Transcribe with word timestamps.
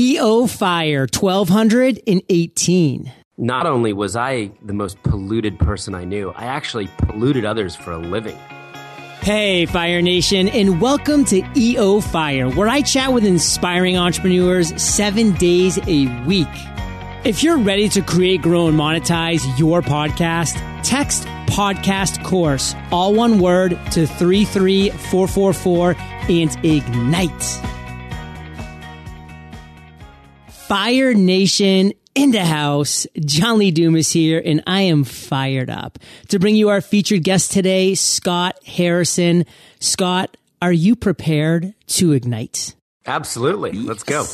EO 0.00 0.46
Fire 0.46 1.06
1218. 1.12 3.12
Not 3.36 3.66
only 3.66 3.92
was 3.92 4.16
I 4.16 4.50
the 4.62 4.72
most 4.72 5.02
polluted 5.02 5.58
person 5.58 5.94
I 5.94 6.04
knew, 6.04 6.30
I 6.30 6.46
actually 6.46 6.88
polluted 6.96 7.44
others 7.44 7.76
for 7.76 7.92
a 7.92 7.98
living. 7.98 8.38
Hey, 9.20 9.66
Fire 9.66 10.00
Nation, 10.00 10.48
and 10.48 10.80
welcome 10.80 11.26
to 11.26 11.46
EO 11.54 12.00
Fire, 12.00 12.48
where 12.48 12.66
I 12.66 12.80
chat 12.80 13.12
with 13.12 13.26
inspiring 13.26 13.98
entrepreneurs 13.98 14.72
seven 14.82 15.32
days 15.32 15.78
a 15.86 16.06
week. 16.24 16.48
If 17.24 17.42
you're 17.42 17.58
ready 17.58 17.90
to 17.90 18.00
create, 18.00 18.40
grow, 18.40 18.68
and 18.68 18.78
monetize 18.78 19.42
your 19.58 19.82
podcast, 19.82 20.54
text 20.82 21.24
podcast 21.44 22.24
course, 22.24 22.74
all 22.90 23.12
one 23.12 23.38
word, 23.38 23.78
to 23.92 24.06
33444 24.06 25.94
and 26.30 26.64
ignite. 26.64 27.79
Fire 30.70 31.14
Nation 31.14 31.92
in 32.14 32.30
the 32.30 32.44
house. 32.44 33.04
John 33.18 33.58
Lee 33.58 33.70
is 33.70 34.12
here, 34.12 34.40
and 34.44 34.62
I 34.68 34.82
am 34.82 35.02
fired 35.02 35.68
up 35.68 35.98
to 36.28 36.38
bring 36.38 36.54
you 36.54 36.68
our 36.68 36.80
featured 36.80 37.24
guest 37.24 37.50
today, 37.50 37.96
Scott 37.96 38.54
Harrison. 38.64 39.46
Scott, 39.80 40.36
are 40.62 40.70
you 40.70 40.94
prepared 40.94 41.74
to 41.88 42.12
ignite? 42.12 42.76
Absolutely. 43.06 43.72
Let's 43.72 44.02
go. 44.02 44.24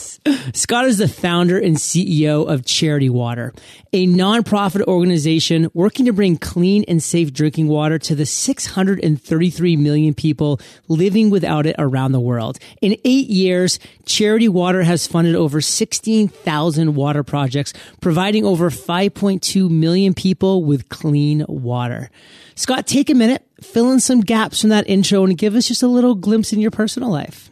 Scott 0.53 0.87
is 0.87 0.99
the 0.99 1.07
founder 1.07 1.57
and 1.57 1.77
CEO 1.77 2.53
of 2.53 2.65
Charity 2.65 3.09
Water, 3.09 3.55
a 3.93 4.09
nonprofit 4.09 4.83
organization 4.83 5.71
working 5.73 6.07
to 6.07 6.13
bring 6.13 6.37
clean 6.37 6.85
and 6.89 7.01
safe 7.01 7.33
drinking 7.33 7.69
water 7.69 7.97
to 8.01 8.17
the 8.17 8.27
633 8.27 9.77
million 9.77 10.15
people 10.15 10.61
living 10.89 11.31
without 11.31 11.65
it 11.67 11.77
around 11.79 12.11
the 12.11 12.21
world. 12.21 12.59
In 12.83 12.97
eight 13.05 13.29
years, 13.29 13.79
Charity 14.05 14.49
Water 14.49 14.83
has 14.83 15.07
funded 15.07 15.37
over 15.37 15.61
16,000 15.61 16.95
water 16.97 17.23
projects, 17.23 17.73
providing 18.01 18.45
over 18.45 18.69
5.2 18.69 19.71
million 19.71 20.13
people 20.13 20.65
with 20.65 20.89
clean 20.89 21.45
water. 21.49 22.11
Scott, 22.57 22.89
take 22.89 23.11
a 23.11 23.15
minute, 23.15 23.47
fill 23.61 23.93
in 23.93 24.01
some 24.01 24.23
gaps 24.23 24.61
from 24.61 24.71
that 24.71 24.89
intro 24.89 25.25
and 25.25 25.39
give 25.39 25.55
us 25.55 25.69
just 25.69 25.85
a 25.85 25.89
little 25.89 26.17
glimpse 26.17 26.53
in 26.53 26.61
your 26.61 26.73
personal 26.73 27.11
life. 27.11 27.49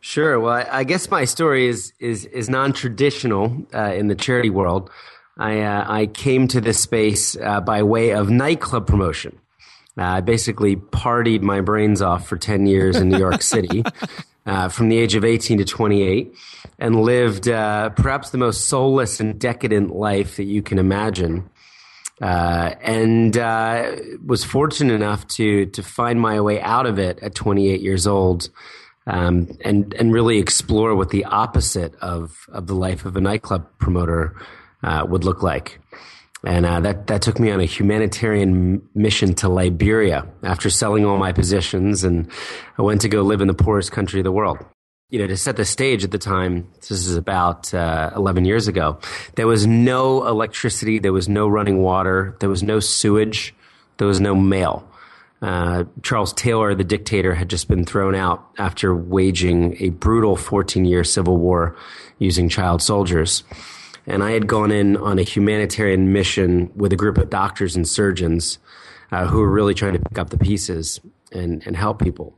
Sure. 0.00 0.40
Well, 0.40 0.54
I, 0.54 0.66
I 0.78 0.84
guess 0.84 1.10
my 1.10 1.24
story 1.24 1.66
is 1.66 1.92
is 2.00 2.24
is 2.26 2.48
non 2.48 2.72
traditional 2.72 3.66
uh, 3.74 3.92
in 3.94 4.08
the 4.08 4.14
charity 4.14 4.50
world. 4.50 4.90
I 5.36 5.60
uh, 5.60 5.84
I 5.86 6.06
came 6.06 6.48
to 6.48 6.60
this 6.60 6.80
space 6.80 7.36
uh, 7.36 7.60
by 7.60 7.82
way 7.82 8.10
of 8.10 8.30
nightclub 8.30 8.86
promotion. 8.86 9.38
Uh, 9.98 10.04
I 10.04 10.20
basically 10.22 10.76
partied 10.76 11.42
my 11.42 11.60
brains 11.60 12.00
off 12.00 12.26
for 12.26 12.38
ten 12.38 12.64
years 12.66 12.96
in 12.96 13.10
New 13.10 13.18
York 13.18 13.42
City, 13.54 13.84
uh, 14.46 14.68
from 14.70 14.88
the 14.88 14.98
age 14.98 15.14
of 15.14 15.24
eighteen 15.24 15.58
to 15.58 15.66
twenty 15.66 16.02
eight, 16.02 16.34
and 16.78 17.02
lived 17.02 17.46
uh, 17.48 17.90
perhaps 17.90 18.30
the 18.30 18.38
most 18.38 18.68
soulless 18.68 19.20
and 19.20 19.38
decadent 19.38 19.94
life 19.94 20.36
that 20.36 20.44
you 20.44 20.62
can 20.62 20.78
imagine. 20.78 21.50
and 22.22 23.36
was 24.26 24.44
fortunate 24.44 24.94
enough 24.94 25.26
to 25.28 25.66
to 25.66 25.82
find 25.82 26.18
my 26.22 26.40
way 26.40 26.58
out 26.62 26.86
of 26.86 26.98
it 26.98 27.18
at 27.22 27.34
28 27.34 27.80
years 27.82 28.06
old 28.06 28.48
um, 29.10 29.48
and 29.62 29.92
and 29.94 30.12
really 30.12 30.38
explore 30.38 30.94
what 30.94 31.10
the 31.10 31.24
opposite 31.24 31.94
of 31.96 32.46
of 32.52 32.68
the 32.68 32.74
life 32.74 33.04
of 33.04 33.16
a 33.16 33.20
nightclub 33.20 33.66
promoter 33.78 34.36
uh, 34.82 35.04
would 35.08 35.24
look 35.24 35.42
like. 35.42 35.80
And 36.44 36.64
uh, 36.64 36.80
that 36.80 37.08
that 37.08 37.20
took 37.20 37.38
me 37.38 37.50
on 37.50 37.60
a 37.60 37.64
humanitarian 37.64 38.82
mission 38.94 39.34
to 39.36 39.48
Liberia 39.48 40.26
after 40.42 40.70
selling 40.70 41.04
all 41.04 41.18
my 41.18 41.32
positions, 41.32 42.04
and 42.04 42.30
I 42.78 42.82
went 42.82 43.00
to 43.02 43.08
go 43.08 43.22
live 43.22 43.40
in 43.40 43.48
the 43.48 43.54
poorest 43.54 43.92
country 43.92 44.20
of 44.20 44.24
the 44.24 44.32
world. 44.32 44.58
You 45.10 45.18
know, 45.18 45.26
to 45.26 45.36
set 45.36 45.56
the 45.56 45.64
stage 45.64 46.04
at 46.04 46.12
the 46.12 46.18
time, 46.18 46.68
this 46.76 46.92
is 46.92 47.16
about 47.16 47.74
uh, 47.74 48.12
11 48.14 48.44
years 48.44 48.68
ago. 48.68 49.00
There 49.34 49.48
was 49.48 49.66
no 49.66 50.24
electricity, 50.24 51.00
there 51.00 51.12
was 51.12 51.28
no 51.28 51.48
running 51.48 51.82
water, 51.82 52.36
there 52.38 52.48
was 52.48 52.62
no 52.62 52.78
sewage, 52.78 53.52
there 53.96 54.06
was 54.06 54.20
no 54.20 54.36
mail. 54.36 54.88
Uh, 55.42 55.84
Charles 56.02 56.32
Taylor, 56.34 56.74
the 56.74 56.84
dictator, 56.84 57.34
had 57.34 57.48
just 57.48 57.68
been 57.68 57.84
thrown 57.84 58.14
out 58.14 58.50
after 58.58 58.94
waging 58.94 59.76
a 59.80 59.88
brutal 59.90 60.36
14 60.36 60.84
year 60.84 61.02
civil 61.02 61.38
war 61.38 61.76
using 62.18 62.48
child 62.48 62.82
soldiers. 62.82 63.42
And 64.06 64.22
I 64.22 64.32
had 64.32 64.46
gone 64.46 64.70
in 64.70 64.96
on 64.96 65.18
a 65.18 65.22
humanitarian 65.22 66.12
mission 66.12 66.70
with 66.74 66.92
a 66.92 66.96
group 66.96 67.16
of 67.16 67.30
doctors 67.30 67.76
and 67.76 67.88
surgeons 67.88 68.58
uh, 69.12 69.26
who 69.26 69.40
were 69.40 69.50
really 69.50 69.74
trying 69.74 69.94
to 69.94 69.98
pick 69.98 70.18
up 70.18 70.30
the 70.30 70.38
pieces 70.38 71.00
and, 71.32 71.62
and 71.66 71.76
help 71.76 72.02
people. 72.02 72.36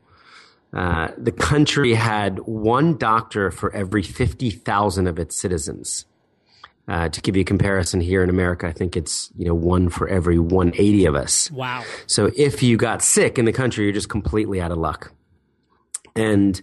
Uh, 0.73 1.09
the 1.19 1.33
country 1.33 1.95
had 1.95 2.39
one 2.41 2.97
doctor 2.97 3.51
for 3.51 3.73
every 3.75 4.03
50,000 4.03 5.07
of 5.07 5.19
its 5.19 5.37
citizens. 5.37 6.07
Uh, 6.89 7.09
to 7.09 7.21
give 7.21 7.37
you 7.37 7.43
a 7.43 7.45
comparison 7.45 8.01
here 8.01 8.25
in 8.25 8.29
America, 8.29 8.67
I 8.67 8.73
think 8.73 8.97
it's 8.97 9.31
you 9.37 9.47
know 9.47 9.55
one 9.55 9.89
for 9.89 10.09
every 10.09 10.39
180 10.39 11.05
of 11.07 11.15
us. 11.15 11.51
Wow! 11.53 11.85
So 12.07 12.33
if 12.37 12.63
you 12.63 12.77
got 12.77 13.03
sick 13.03 13.39
in 13.39 13.45
the 13.45 13.53
country, 13.53 13.85
you're 13.85 13.93
just 13.93 14.09
completely 14.09 14.61
out 14.61 14.73
of 14.73 14.79
luck. 14.79 15.13
And 16.15 16.61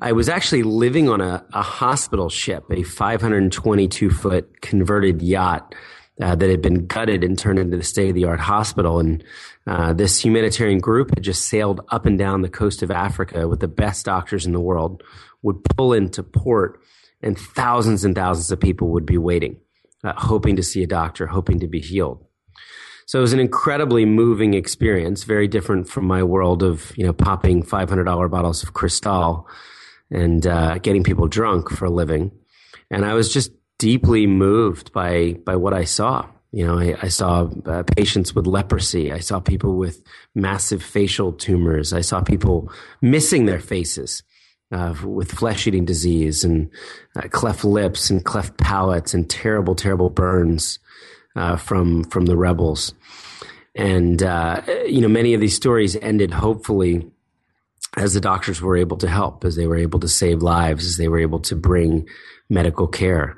I 0.00 0.12
was 0.12 0.28
actually 0.28 0.62
living 0.62 1.08
on 1.08 1.20
a, 1.20 1.44
a 1.52 1.62
hospital 1.62 2.28
ship, 2.28 2.64
a 2.70 2.82
522 2.82 4.10
foot 4.10 4.60
converted 4.60 5.22
yacht 5.22 5.74
uh, 6.20 6.34
that 6.34 6.50
had 6.50 6.60
been 6.60 6.86
gutted 6.86 7.24
and 7.24 7.38
turned 7.38 7.58
into 7.58 7.76
the 7.76 7.82
state 7.82 8.10
of 8.10 8.14
the 8.14 8.26
art 8.26 8.40
hospital. 8.40 8.98
And 8.98 9.24
uh, 9.66 9.92
this 9.92 10.22
humanitarian 10.22 10.80
group 10.80 11.10
had 11.14 11.22
just 11.22 11.48
sailed 11.48 11.80
up 11.88 12.06
and 12.06 12.18
down 12.18 12.42
the 12.42 12.50
coast 12.50 12.82
of 12.82 12.90
Africa 12.90 13.48
with 13.48 13.60
the 13.60 13.68
best 13.68 14.04
doctors 14.04 14.44
in 14.44 14.52
the 14.52 14.60
world, 14.60 15.02
would 15.42 15.62
pull 15.64 15.94
into 15.94 16.22
port 16.22 16.79
and 17.22 17.38
thousands 17.38 18.04
and 18.04 18.14
thousands 18.14 18.50
of 18.50 18.60
people 18.60 18.88
would 18.88 19.06
be 19.06 19.18
waiting, 19.18 19.56
uh, 20.04 20.12
hoping 20.16 20.56
to 20.56 20.62
see 20.62 20.82
a 20.82 20.86
doctor, 20.86 21.26
hoping 21.26 21.60
to 21.60 21.68
be 21.68 21.80
healed. 21.80 22.24
So 23.06 23.18
it 23.18 23.22
was 23.22 23.32
an 23.32 23.40
incredibly 23.40 24.04
moving 24.04 24.54
experience, 24.54 25.24
very 25.24 25.48
different 25.48 25.88
from 25.88 26.04
my 26.04 26.22
world 26.22 26.62
of 26.62 26.92
you 26.96 27.04
know 27.04 27.12
popping 27.12 27.62
five 27.62 27.88
hundred 27.88 28.04
dollar 28.04 28.28
bottles 28.28 28.62
of 28.62 28.72
Cristal 28.72 29.48
and 30.10 30.46
uh, 30.46 30.78
getting 30.78 31.02
people 31.02 31.26
drunk 31.26 31.70
for 31.70 31.86
a 31.86 31.90
living. 31.90 32.30
And 32.90 33.04
I 33.04 33.14
was 33.14 33.32
just 33.32 33.52
deeply 33.78 34.26
moved 34.26 34.92
by 34.92 35.32
by 35.44 35.56
what 35.56 35.74
I 35.74 35.84
saw. 35.84 36.28
You 36.52 36.66
know, 36.66 36.78
I, 36.78 36.96
I 37.02 37.08
saw 37.08 37.48
uh, 37.66 37.82
patients 37.96 38.34
with 38.34 38.46
leprosy. 38.46 39.12
I 39.12 39.20
saw 39.20 39.40
people 39.40 39.76
with 39.76 40.02
massive 40.34 40.82
facial 40.82 41.32
tumors. 41.32 41.92
I 41.92 42.00
saw 42.00 42.20
people 42.20 42.72
missing 43.00 43.46
their 43.46 43.60
faces 43.60 44.22
uh, 44.72 44.94
with 45.04 45.32
flesh 45.32 45.66
eating 45.66 45.84
disease 45.84 46.44
and 46.44 46.70
uh, 47.16 47.28
cleft 47.28 47.64
lips 47.64 48.10
and 48.10 48.24
cleft 48.24 48.56
palates 48.56 49.14
and 49.14 49.28
terrible, 49.28 49.74
terrible 49.74 50.10
burns 50.10 50.78
uh, 51.36 51.56
from 51.56 52.04
from 52.04 52.26
the 52.26 52.36
rebels. 52.36 52.94
And 53.74 54.22
uh, 54.22 54.62
you 54.86 55.00
know, 55.00 55.08
many 55.08 55.34
of 55.34 55.40
these 55.40 55.54
stories 55.54 55.96
ended 55.96 56.32
hopefully 56.32 57.10
as 57.96 58.14
the 58.14 58.20
doctors 58.20 58.60
were 58.60 58.76
able 58.76 58.96
to 58.98 59.08
help, 59.08 59.44
as 59.44 59.56
they 59.56 59.66
were 59.66 59.76
able 59.76 60.00
to 60.00 60.08
save 60.08 60.42
lives, 60.42 60.86
as 60.86 60.96
they 60.96 61.08
were 61.08 61.18
able 61.18 61.40
to 61.40 61.56
bring 61.56 62.08
medical 62.48 62.86
care. 62.86 63.36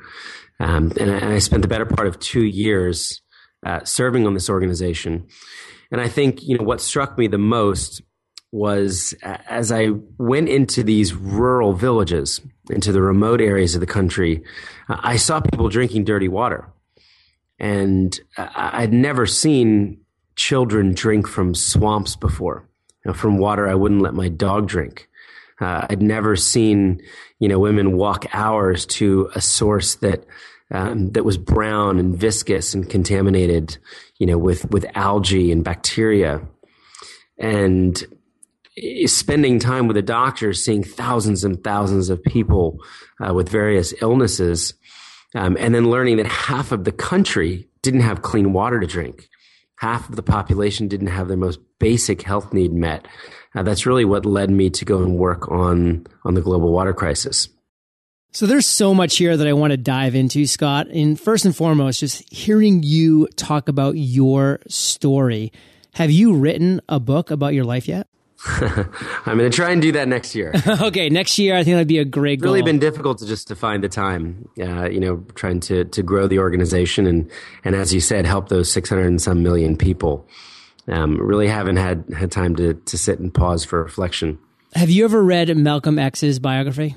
Um, 0.60 0.92
and, 1.00 1.10
I, 1.10 1.14
and, 1.16 1.32
I, 1.32 1.38
spent 1.38 1.62
the 1.62 1.68
better 1.68 1.86
part 1.86 2.06
of 2.06 2.20
two 2.20 2.44
years 2.44 3.20
uh, 3.64 3.82
serving 3.84 4.26
on 4.26 4.34
this 4.34 4.48
organization. 4.48 5.26
And 5.90 6.00
I 6.00 6.08
think 6.08 6.42
you 6.42 6.56
know 6.56 6.64
what 6.64 6.80
struck 6.80 7.18
me 7.18 7.26
the 7.26 7.38
most 7.38 8.02
was 8.52 9.14
as 9.22 9.72
I 9.72 9.88
went 10.18 10.50
into 10.50 10.82
these 10.84 11.14
rural 11.14 11.72
villages, 11.72 12.40
into 12.70 12.92
the 12.92 13.02
remote 13.02 13.40
areas 13.40 13.74
of 13.74 13.80
the 13.80 13.86
country, 13.86 14.44
I 14.88 15.16
saw 15.16 15.40
people 15.40 15.70
drinking 15.70 16.04
dirty 16.04 16.28
water. 16.28 16.68
And 17.58 18.18
I'd 18.36 18.92
never 18.92 19.24
seen 19.24 20.00
children 20.36 20.92
drink 20.92 21.26
from 21.26 21.54
swamps 21.54 22.14
before, 22.14 22.68
you 23.04 23.10
know, 23.10 23.14
from 23.14 23.38
water 23.38 23.68
I 23.68 23.74
wouldn't 23.74 24.02
let 24.02 24.14
my 24.14 24.28
dog 24.28 24.68
drink. 24.68 25.08
Uh, 25.60 25.86
I'd 25.88 26.02
never 26.02 26.36
seen, 26.36 27.00
you 27.38 27.48
know, 27.48 27.58
women 27.58 27.96
walk 27.96 28.26
hours 28.34 28.84
to 28.86 29.30
a 29.34 29.40
source 29.40 29.94
that 29.96 30.24
um, 30.72 31.10
that 31.12 31.24
was 31.24 31.36
brown 31.38 31.98
and 31.98 32.16
viscous 32.16 32.74
and 32.74 32.88
contaminated, 32.88 33.78
you 34.18 34.26
know, 34.26 34.38
with 34.38 34.68
with 34.70 34.86
algae 34.94 35.52
and 35.52 35.62
bacteria. 35.62 36.40
And 37.38 38.02
spending 39.06 39.58
time 39.58 39.86
with 39.86 39.96
a 39.96 40.02
doctor, 40.02 40.52
seeing 40.52 40.82
thousands 40.82 41.44
and 41.44 41.62
thousands 41.62 42.08
of 42.08 42.22
people 42.22 42.78
uh, 43.20 43.34
with 43.34 43.48
various 43.48 43.94
illnesses, 44.00 44.74
um, 45.34 45.56
and 45.58 45.74
then 45.74 45.90
learning 45.90 46.16
that 46.16 46.26
half 46.26 46.72
of 46.72 46.84
the 46.84 46.92
country 46.92 47.68
didn't 47.82 48.00
have 48.00 48.22
clean 48.22 48.52
water 48.52 48.80
to 48.80 48.86
drink. 48.86 49.28
Half 49.76 50.08
of 50.08 50.16
the 50.16 50.22
population 50.22 50.88
didn't 50.88 51.08
have 51.08 51.28
their 51.28 51.36
most 51.36 51.58
basic 51.78 52.22
health 52.22 52.52
need 52.52 52.72
met. 52.72 53.08
Uh, 53.54 53.62
that's 53.62 53.86
really 53.86 54.04
what 54.04 54.24
led 54.24 54.50
me 54.50 54.70
to 54.70 54.84
go 54.84 55.02
and 55.02 55.16
work 55.18 55.50
on 55.50 56.06
on 56.24 56.34
the 56.34 56.40
global 56.40 56.72
water 56.72 56.92
crisis. 56.92 57.48
So 58.34 58.46
there's 58.46 58.64
so 58.64 58.94
much 58.94 59.18
here 59.18 59.36
that 59.36 59.46
I 59.46 59.52
want 59.52 59.72
to 59.72 59.76
dive 59.76 60.14
into, 60.14 60.46
Scott. 60.46 60.86
And 60.86 61.20
first 61.20 61.44
and 61.44 61.54
foremost, 61.54 62.00
just 62.00 62.32
hearing 62.32 62.82
you 62.82 63.26
talk 63.36 63.68
about 63.68 63.96
your 63.96 64.60
story. 64.68 65.52
Have 65.94 66.10
you 66.10 66.32
written 66.32 66.80
a 66.88 66.98
book 66.98 67.30
about 67.30 67.52
your 67.52 67.64
life 67.64 67.86
yet? 67.86 68.06
I'm 68.46 69.38
going 69.38 69.50
to 69.50 69.56
try 69.56 69.70
and 69.70 69.80
do 69.80 69.92
that 69.92 70.08
next 70.08 70.34
year. 70.34 70.52
okay, 70.66 71.08
next 71.08 71.38
year 71.38 71.54
I 71.54 71.62
think 71.62 71.74
that'd 71.74 71.86
be 71.86 71.98
a 71.98 72.04
great 72.04 72.40
goal. 72.40 72.52
Really 72.52 72.64
been 72.64 72.80
difficult 72.80 73.18
to 73.18 73.26
just 73.26 73.48
to 73.48 73.56
find 73.56 73.84
the 73.84 73.88
time. 73.88 74.48
Uh, 74.60 74.88
you 74.88 74.98
know, 74.98 75.24
trying 75.34 75.60
to 75.60 75.84
to 75.84 76.02
grow 76.02 76.26
the 76.26 76.40
organization 76.40 77.06
and 77.06 77.30
and 77.64 77.76
as 77.76 77.94
you 77.94 78.00
said, 78.00 78.26
help 78.26 78.48
those 78.48 78.70
600 78.72 79.06
and 79.06 79.22
some 79.22 79.42
million 79.42 79.76
people. 79.76 80.26
Um, 80.88 81.16
really 81.16 81.46
haven't 81.46 81.76
had 81.76 82.04
had 82.16 82.32
time 82.32 82.56
to 82.56 82.74
to 82.74 82.98
sit 82.98 83.20
and 83.20 83.32
pause 83.32 83.64
for 83.64 83.82
reflection. 83.82 84.38
Have 84.74 84.90
you 84.90 85.04
ever 85.04 85.22
read 85.22 85.54
Malcolm 85.56 85.98
X's 85.98 86.38
biography? 86.40 86.96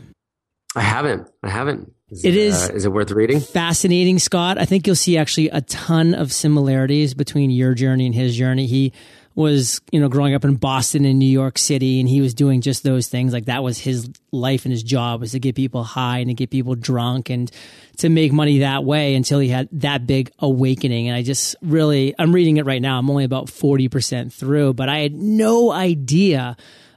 I 0.76 0.82
haven't. 0.82 1.30
I 1.44 1.50
haven't. 1.50 1.94
Is 2.10 2.24
it, 2.24 2.30
it 2.30 2.38
is. 2.38 2.70
Uh, 2.70 2.74
is 2.74 2.86
it 2.86 2.92
worth 2.92 3.12
reading? 3.12 3.40
Fascinating, 3.40 4.20
Scott. 4.20 4.58
I 4.58 4.66
think 4.66 4.88
you'll 4.88 4.96
see 4.96 5.18
actually 5.18 5.50
a 5.50 5.62
ton 5.62 6.14
of 6.14 6.32
similarities 6.32 7.14
between 7.14 7.50
your 7.50 7.74
journey 7.74 8.06
and 8.06 8.16
his 8.16 8.36
journey. 8.36 8.66
He 8.66 8.94
was, 9.36 9.82
you 9.92 10.00
know, 10.00 10.08
growing 10.08 10.34
up 10.34 10.46
in 10.46 10.56
Boston 10.56 11.04
and 11.04 11.20
New 11.20 11.30
York 11.30 11.58
City, 11.58 12.00
and 12.00 12.08
he 12.08 12.22
was 12.22 12.34
doing 12.34 12.62
just 12.62 12.84
those 12.84 13.08
things. 13.08 13.34
Like 13.34 13.46
that 13.46 13.64
was 13.64 13.78
his 13.78 14.10
life 14.32 14.66
and 14.66 14.72
his 14.72 14.82
job 14.82 15.22
was 15.22 15.34
to 15.34 15.40
get 15.40 15.56
people 15.56 15.84
high 15.84 16.20
and 16.20 16.30
to 16.30 16.34
get 16.34 16.50
people 16.50 16.76
drunk 16.76 17.30
and 17.30 17.52
to 17.98 18.10
make 18.10 18.32
money 18.32 18.60
that 18.60 18.84
way 18.84 19.16
until 19.16 19.40
he 19.40 19.50
had 19.50 19.68
that 19.74 20.08
big 20.08 20.32
awakening. 20.40 21.10
And 21.10 21.18
I 21.18 21.22
just 21.22 21.56
really, 21.62 22.16
I'm 22.18 22.34
reading 22.34 22.58
it 22.58 22.66
right 22.66 22.82
now. 22.82 22.98
I'm 22.98 23.10
only 23.10 23.26
about 23.26 23.48
40% 23.48 24.32
through, 24.32 24.74
but 24.74 24.90
I 24.90 25.00
had 25.00 25.14
no 25.14 25.72
idea 25.72 26.56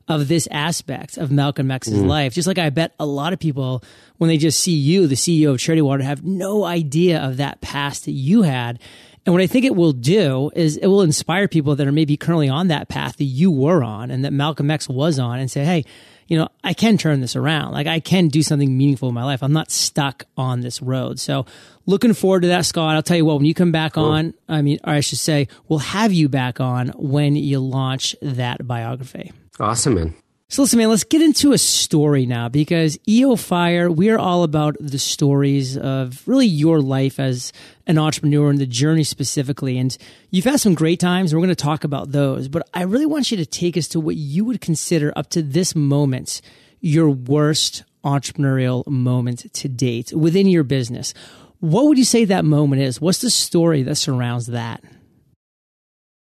of 0.09 0.27
this 0.27 0.49
aspect 0.51 1.19
of 1.19 1.31
Malcolm 1.31 1.71
X's 1.71 1.95
mm. 1.95 2.07
life. 2.07 2.33
Just 2.33 2.49
like 2.49 2.59
I 2.59 2.71
bet 2.71 2.95
a 2.99 3.07
lot 3.07 3.33
of 3.33 3.39
people, 3.39 3.85
when 4.17 4.29
they 4.29 4.39
just 4.39 4.59
see 4.61 4.73
you, 4.73 5.07
the 5.07 5.15
CEO 5.15 5.53
of 5.53 5.61
Charity 5.61 5.83
Water, 5.83 6.03
have 6.03 6.25
no 6.25 6.65
idea 6.65 7.21
of 7.21 7.37
that 7.37 7.61
past 7.61 8.07
that 8.07 8.13
you 8.13 8.43
had. 8.43 8.81
And 9.29 9.35
what 9.35 9.43
I 9.43 9.47
think 9.47 9.67
it 9.67 9.77
will 9.77 9.93
do 9.93 10.51
is 10.57 10.79
it 10.79 10.87
will 10.87 11.03
inspire 11.03 11.49
people 11.49 11.77
that 11.77 11.87
are 11.87 11.93
maybe 11.93 12.17
currently 12.17 12.49
on 12.49 12.69
that 12.69 12.89
path 12.89 13.19
that 13.19 13.25
you 13.25 13.51
were 13.51 13.85
on 13.85 14.11
and 14.11 14.25
that 14.25 14.33
Malcolm 14.33 14.71
X 14.71 14.89
was 14.89 15.19
on 15.19 15.39
and 15.39 15.51
say, 15.51 15.67
hey, 15.67 15.85
you 16.29 16.39
know, 16.39 16.49
I 16.65 16.73
can 16.73 16.97
turn 16.97 17.21
this 17.21 17.37
around. 17.37 17.73
Like 17.73 17.87
I 17.87 18.01
can 18.01 18.29
do 18.29 18.43
something 18.43 18.75
meaningful 18.75 19.11
in 19.11 19.15
my 19.15 19.25
life. 19.25 19.43
I'm 19.43 19.53
not 19.53 19.71
stuck 19.71 20.25
on 20.39 20.63
this 20.63 20.81
road. 20.81 21.21
So 21.21 21.45
looking 21.85 22.15
forward 22.15 22.41
to 22.41 22.49
that, 22.49 22.65
Scott. 22.65 22.97
I'll 22.97 23.03
tell 23.03 23.19
you 23.19 23.27
what, 23.27 23.37
when 23.37 23.45
you 23.45 23.53
come 23.53 23.71
back 23.71 23.93
cool. 23.93 24.05
on, 24.05 24.33
I 24.49 24.63
mean, 24.63 24.79
or 24.83 24.95
I 24.95 25.01
should 25.01 25.19
say, 25.19 25.49
we'll 25.69 25.81
have 25.81 26.11
you 26.11 26.31
back 26.31 26.59
on 26.59 26.89
when 26.97 27.37
you 27.37 27.59
launch 27.61 28.17
that 28.23 28.67
biography. 28.67 29.31
Awesome, 29.61 29.95
man. 29.95 30.15
So 30.51 30.63
listen, 30.63 30.79
man, 30.79 30.89
let's 30.89 31.05
get 31.05 31.21
into 31.21 31.53
a 31.53 31.59
story 31.59 32.25
now 32.25 32.49
because 32.49 32.99
EO 33.07 33.37
Fire, 33.37 33.91
we 33.91 34.09
are 34.09 34.19
all 34.19 34.45
about 34.45 34.79
the 34.81 34.99
stories 34.99 35.77
of 35.77 36.27
really 36.27 36.47
your 36.47 36.81
life 36.81 37.21
as 37.21 37.53
an 37.87 37.99
entrepreneur 37.99 38.49
and 38.49 38.59
the 38.59 38.65
journey 38.65 39.05
specifically. 39.05 39.77
And 39.77 39.95
you've 40.31 40.47
had 40.47 40.59
some 40.59 40.73
great 40.73 41.01
times. 41.01 41.35
We're 41.35 41.41
going 41.41 41.51
to 41.51 41.55
talk 41.55 41.85
about 41.85 42.13
those, 42.13 42.49
but 42.49 42.67
I 42.73 42.85
really 42.85 43.05
want 43.05 43.31
you 43.31 43.37
to 43.37 43.45
take 43.45 43.77
us 43.77 43.89
to 43.89 44.01
what 44.01 44.17
you 44.17 44.47
would 44.47 44.63
consider 44.63 45.13
up 45.15 45.29
to 45.31 45.43
this 45.43 45.77
moment, 45.77 46.41
your 46.81 47.11
worst 47.11 47.85
entrepreneurial 48.03 48.87
moment 48.87 49.53
to 49.53 49.69
date 49.69 50.15
within 50.15 50.47
your 50.47 50.65
business. 50.65 51.13
What 51.61 51.85
would 51.85 51.99
you 51.99 52.05
say 52.05 52.25
that 52.25 52.47
moment 52.47 52.81
is? 52.81 53.03
What's 53.03 53.21
the 53.21 53.29
story 53.29 53.83
that 53.83 53.97
surrounds 53.97 54.47
that? 54.47 54.83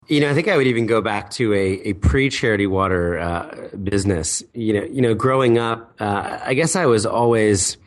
You 0.07 0.19
know, 0.19 0.30
I 0.30 0.34
think 0.36 0.48
I 0.48 0.56
would 0.56 0.68
even 0.68 0.86
go 0.86 1.02
back 1.02 1.31
to 1.31 1.54
a, 1.54 1.90
a 1.90 1.94
pre 1.94 2.30
charity 2.30 2.68
water 2.68 3.18
uh, 3.18 3.69
business. 3.84 4.44
You 4.54 4.74
know, 4.74 4.84
you 4.86 5.02
know, 5.02 5.16
growing 5.16 5.57
up, 5.57 5.96
uh, 6.00 6.40
I 6.44 6.54
guess 6.54 6.75
I 6.75 6.86
was 6.86 7.06
always 7.06 7.78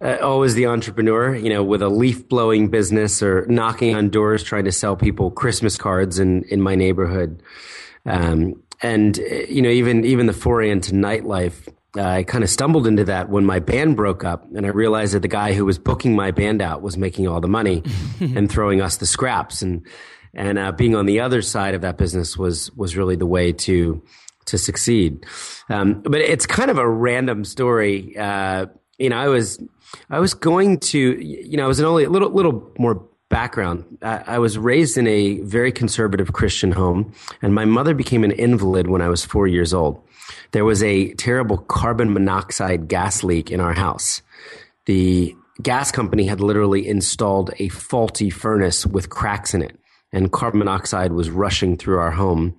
uh, 0.00 0.16
always 0.22 0.54
the 0.54 0.66
entrepreneur. 0.66 1.34
You 1.34 1.50
know, 1.50 1.62
with 1.62 1.82
a 1.82 1.88
leaf 1.88 2.28
blowing 2.28 2.68
business 2.68 3.22
or 3.22 3.44
knocking 3.46 3.94
on 3.94 4.08
doors 4.08 4.42
trying 4.42 4.64
to 4.64 4.72
sell 4.72 4.96
people 4.96 5.30
Christmas 5.30 5.76
cards 5.76 6.18
in 6.18 6.44
in 6.44 6.62
my 6.62 6.74
neighborhood. 6.74 7.42
Um, 8.06 8.62
and 8.82 9.18
you 9.18 9.60
know, 9.60 9.70
even 9.70 10.04
even 10.06 10.26
the 10.26 10.32
foray 10.32 10.70
into 10.70 10.92
nightlife, 10.92 11.68
uh, 11.96 12.02
I 12.02 12.22
kind 12.22 12.44
of 12.44 12.48
stumbled 12.48 12.86
into 12.86 13.04
that 13.04 13.28
when 13.28 13.44
my 13.44 13.58
band 13.58 13.96
broke 13.96 14.24
up, 14.24 14.46
and 14.54 14.64
I 14.64 14.70
realized 14.70 15.12
that 15.14 15.20
the 15.20 15.28
guy 15.28 15.52
who 15.52 15.64
was 15.66 15.78
booking 15.78 16.14
my 16.14 16.30
band 16.30 16.62
out 16.62 16.80
was 16.80 16.96
making 16.96 17.28
all 17.28 17.40
the 17.40 17.48
money 17.48 17.82
and 18.20 18.50
throwing 18.50 18.80
us 18.80 18.96
the 18.96 19.06
scraps 19.06 19.60
and 19.60 19.86
and 20.34 20.58
uh, 20.58 20.72
being 20.72 20.94
on 20.94 21.06
the 21.06 21.20
other 21.20 21.42
side 21.42 21.74
of 21.74 21.82
that 21.82 21.98
business 21.98 22.36
was 22.36 22.70
was 22.76 22.96
really 22.96 23.16
the 23.16 23.26
way 23.26 23.52
to 23.52 24.02
to 24.46 24.58
succeed. 24.58 25.26
Um, 25.68 26.02
but 26.02 26.20
it's 26.20 26.46
kind 26.46 26.70
of 26.70 26.78
a 26.78 26.88
random 26.88 27.44
story. 27.44 28.16
Uh, 28.16 28.66
you 28.98 29.08
know, 29.08 29.18
I 29.18 29.28
was 29.28 29.62
I 30.08 30.18
was 30.18 30.34
going 30.34 30.78
to 30.80 30.98
you 30.98 31.56
know 31.56 31.64
I 31.64 31.68
was 31.68 31.80
an 31.80 31.86
only 31.86 32.04
a 32.04 32.10
little 32.10 32.30
little 32.30 32.72
more 32.78 33.06
background. 33.28 33.98
I, 34.02 34.24
I 34.26 34.38
was 34.38 34.58
raised 34.58 34.98
in 34.98 35.06
a 35.06 35.40
very 35.40 35.72
conservative 35.72 36.32
Christian 36.32 36.72
home, 36.72 37.12
and 37.42 37.54
my 37.54 37.64
mother 37.64 37.94
became 37.94 38.24
an 38.24 38.32
invalid 38.32 38.88
when 38.88 39.02
I 39.02 39.08
was 39.08 39.24
four 39.24 39.46
years 39.46 39.72
old. 39.72 40.02
There 40.52 40.64
was 40.64 40.82
a 40.82 41.14
terrible 41.14 41.58
carbon 41.58 42.12
monoxide 42.12 42.88
gas 42.88 43.24
leak 43.24 43.50
in 43.50 43.60
our 43.60 43.72
house. 43.72 44.22
The 44.86 45.34
gas 45.62 45.90
company 45.90 46.26
had 46.26 46.40
literally 46.40 46.86
installed 46.86 47.52
a 47.58 47.68
faulty 47.68 48.30
furnace 48.30 48.86
with 48.86 49.10
cracks 49.10 49.54
in 49.54 49.62
it 49.62 49.79
and 50.12 50.32
carbon 50.32 50.58
monoxide 50.58 51.12
was 51.12 51.30
rushing 51.30 51.76
through 51.76 51.98
our 51.98 52.10
home 52.10 52.56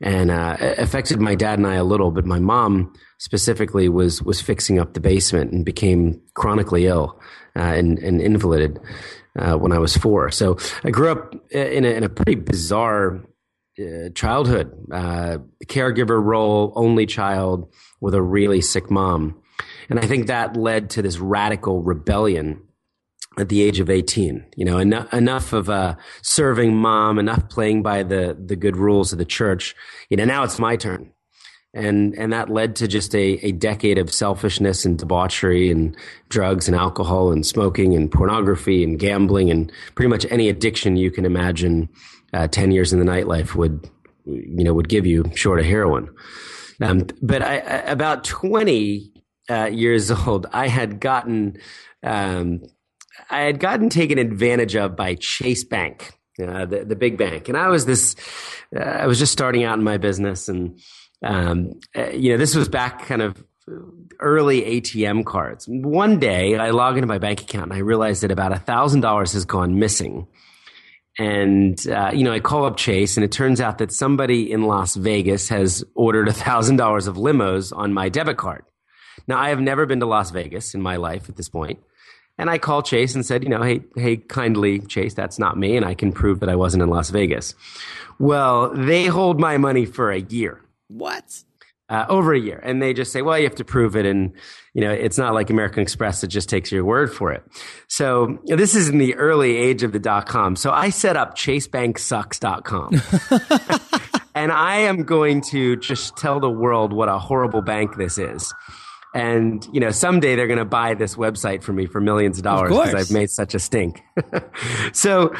and 0.00 0.30
uh, 0.30 0.56
affected 0.60 1.20
my 1.20 1.34
dad 1.34 1.58
and 1.58 1.66
I 1.66 1.74
a 1.74 1.84
little, 1.84 2.10
but 2.10 2.24
my 2.24 2.38
mom 2.38 2.92
specifically 3.18 3.88
was 3.88 4.22
was 4.22 4.40
fixing 4.40 4.78
up 4.78 4.94
the 4.94 5.00
basement 5.00 5.52
and 5.52 5.64
became 5.64 6.20
chronically 6.34 6.86
ill 6.86 7.20
uh, 7.56 7.60
and, 7.60 7.98
and 7.98 8.20
invalided 8.20 8.78
uh, 9.38 9.56
when 9.56 9.72
I 9.72 9.78
was 9.78 9.96
four. 9.96 10.30
So 10.30 10.56
I 10.84 10.90
grew 10.90 11.10
up 11.10 11.34
in 11.50 11.84
a, 11.84 11.88
in 11.88 12.04
a 12.04 12.08
pretty 12.08 12.36
bizarre 12.36 13.24
uh, 13.80 14.10
childhood, 14.14 14.72
uh, 14.92 15.38
caregiver 15.66 16.22
role, 16.22 16.72
only 16.76 17.06
child 17.06 17.72
with 18.00 18.14
a 18.14 18.22
really 18.22 18.60
sick 18.60 18.90
mom, 18.90 19.40
and 19.90 19.98
I 19.98 20.06
think 20.06 20.28
that 20.28 20.56
led 20.56 20.90
to 20.90 21.02
this 21.02 21.18
radical 21.18 21.82
rebellion 21.82 22.62
at 23.38 23.48
the 23.48 23.62
age 23.62 23.80
of 23.80 23.88
18 23.88 24.44
you 24.56 24.64
know 24.64 24.78
en- 24.78 25.08
enough 25.12 25.52
of 25.52 25.68
a 25.68 25.96
serving 26.22 26.76
mom 26.76 27.18
enough 27.18 27.48
playing 27.48 27.82
by 27.82 28.02
the 28.02 28.36
the 28.44 28.56
good 28.56 28.76
rules 28.76 29.12
of 29.12 29.18
the 29.18 29.24
church 29.24 29.74
you 30.10 30.16
know 30.16 30.24
now 30.24 30.42
it's 30.44 30.58
my 30.58 30.76
turn. 30.76 31.12
And 31.74 32.14
and 32.16 32.32
that 32.32 32.48
led 32.48 32.76
to 32.76 32.88
just 32.88 33.14
a, 33.14 33.38
a 33.46 33.52
decade 33.52 33.98
of 33.98 34.12
selfishness 34.12 34.86
and 34.86 34.98
debauchery 34.98 35.70
and 35.70 35.94
drugs 36.30 36.66
and 36.66 36.74
alcohol 36.74 37.30
and 37.30 37.46
smoking 37.46 37.94
and 37.94 38.10
pornography 38.10 38.82
and 38.82 38.98
gambling 38.98 39.50
and 39.50 39.70
pretty 39.94 40.08
much 40.08 40.24
any 40.30 40.48
addiction 40.48 40.96
you 40.96 41.10
can 41.10 41.26
imagine 41.26 41.88
uh, 42.32 42.48
10 42.48 42.70
years 42.70 42.92
in 42.92 42.98
the 42.98 43.04
nightlife 43.04 43.54
would 43.54 43.88
you 44.24 44.64
know 44.64 44.72
would 44.72 44.88
give 44.88 45.06
you 45.06 45.30
short 45.34 45.60
of 45.60 45.66
heroin. 45.66 46.08
Um, 46.80 47.06
but 47.20 47.42
I, 47.42 47.56
about 47.56 48.24
20 48.24 49.12
uh, 49.50 49.64
years 49.66 50.10
old 50.26 50.46
i 50.52 50.68
had 50.68 51.00
gotten 51.00 51.58
um, 52.02 52.62
I 53.30 53.42
had 53.42 53.60
gotten 53.60 53.88
taken 53.88 54.18
advantage 54.18 54.76
of 54.76 54.96
by 54.96 55.14
Chase 55.16 55.64
Bank, 55.64 56.12
uh, 56.42 56.66
the 56.66 56.84
the 56.84 56.96
big 56.96 57.18
bank, 57.18 57.48
and 57.48 57.56
I 57.56 57.68
was 57.68 57.86
this. 57.86 58.16
Uh, 58.74 58.80
I 58.80 59.06
was 59.06 59.18
just 59.18 59.32
starting 59.32 59.64
out 59.64 59.78
in 59.78 59.84
my 59.84 59.96
business, 59.96 60.48
and 60.48 60.78
um, 61.22 61.80
uh, 61.96 62.10
you 62.10 62.32
know, 62.32 62.38
this 62.38 62.54
was 62.54 62.68
back 62.68 63.06
kind 63.06 63.22
of 63.22 63.42
early 64.20 64.62
ATM 64.62 65.24
cards. 65.24 65.66
One 65.68 66.18
day, 66.18 66.56
I 66.56 66.70
log 66.70 66.96
into 66.96 67.06
my 67.06 67.18
bank 67.18 67.42
account 67.42 67.64
and 67.64 67.74
I 67.74 67.78
realize 67.78 68.22
that 68.22 68.30
about 68.30 68.52
a 68.52 68.58
thousand 68.58 69.00
dollars 69.00 69.32
has 69.32 69.44
gone 69.44 69.78
missing. 69.78 70.26
And 71.18 71.78
uh, 71.88 72.12
you 72.14 72.22
know, 72.22 72.32
I 72.32 72.40
call 72.40 72.64
up 72.64 72.76
Chase, 72.76 73.16
and 73.16 73.24
it 73.24 73.32
turns 73.32 73.60
out 73.60 73.78
that 73.78 73.92
somebody 73.92 74.52
in 74.52 74.62
Las 74.62 74.94
Vegas 74.94 75.48
has 75.48 75.84
ordered 75.94 76.28
a 76.28 76.32
thousand 76.32 76.76
dollars 76.76 77.06
of 77.08 77.16
limos 77.16 77.76
on 77.76 77.92
my 77.92 78.08
debit 78.08 78.36
card. 78.36 78.64
Now, 79.26 79.38
I 79.38 79.48
have 79.48 79.60
never 79.60 79.84
been 79.84 80.00
to 80.00 80.06
Las 80.06 80.30
Vegas 80.30 80.74
in 80.74 80.80
my 80.80 80.96
life 80.96 81.28
at 81.28 81.36
this 81.36 81.48
point. 81.48 81.80
And 82.38 82.48
I 82.48 82.58
called 82.58 82.84
Chase 82.86 83.14
and 83.14 83.26
said, 83.26 83.42
you 83.42 83.48
know, 83.48 83.62
hey, 83.62 83.82
hey, 83.96 84.16
kindly, 84.16 84.78
Chase, 84.80 85.14
that's 85.14 85.38
not 85.38 85.58
me, 85.58 85.76
and 85.76 85.84
I 85.84 85.94
can 85.94 86.12
prove 86.12 86.40
that 86.40 86.48
I 86.48 86.54
wasn't 86.56 86.82
in 86.84 86.88
Las 86.88 87.10
Vegas. 87.10 87.54
Well, 88.18 88.70
they 88.70 89.06
hold 89.06 89.40
my 89.40 89.58
money 89.58 89.84
for 89.84 90.10
a 90.10 90.20
year. 90.20 90.60
What? 90.86 91.42
Uh, 91.88 92.04
over 92.08 92.34
a 92.34 92.38
year, 92.38 92.60
and 92.62 92.82
they 92.82 92.92
just 92.92 93.12
say, 93.12 93.22
well, 93.22 93.38
you 93.38 93.44
have 93.44 93.54
to 93.54 93.64
prove 93.64 93.96
it, 93.96 94.04
and 94.04 94.32
you 94.74 94.82
know, 94.82 94.92
it's 94.92 95.16
not 95.16 95.32
like 95.34 95.48
American 95.50 95.82
Express 95.82 96.20
that 96.20 96.28
just 96.28 96.48
takes 96.48 96.70
your 96.70 96.84
word 96.84 97.12
for 97.12 97.32
it. 97.32 97.42
So 97.88 98.38
this 98.44 98.74
is 98.74 98.90
in 98.90 98.98
the 98.98 99.14
early 99.14 99.56
age 99.56 99.82
of 99.82 99.92
the 99.92 99.98
dot 99.98 100.26
com. 100.26 100.54
So 100.54 100.70
I 100.70 100.90
set 100.90 101.16
up 101.16 101.36
ChaseBankSucks.com. 101.36 103.02
and 104.34 104.52
I 104.52 104.76
am 104.76 105.02
going 105.02 105.40
to 105.50 105.76
just 105.76 106.16
tell 106.16 106.38
the 106.38 106.50
world 106.50 106.92
what 106.92 107.08
a 107.08 107.18
horrible 107.18 107.62
bank 107.62 107.96
this 107.96 108.18
is. 108.18 108.54
And, 109.14 109.66
you 109.72 109.80
know, 109.80 109.90
someday 109.90 110.36
they're 110.36 110.46
going 110.46 110.58
to 110.58 110.64
buy 110.64 110.94
this 110.94 111.16
website 111.16 111.62
for 111.62 111.72
me 111.72 111.86
for 111.86 112.00
millions 112.00 112.38
of 112.38 112.44
dollars 112.44 112.70
because 112.70 112.94
I've 112.94 113.10
made 113.10 113.30
such 113.30 113.54
a 113.54 113.58
stink. 113.58 114.02
so 114.92 115.34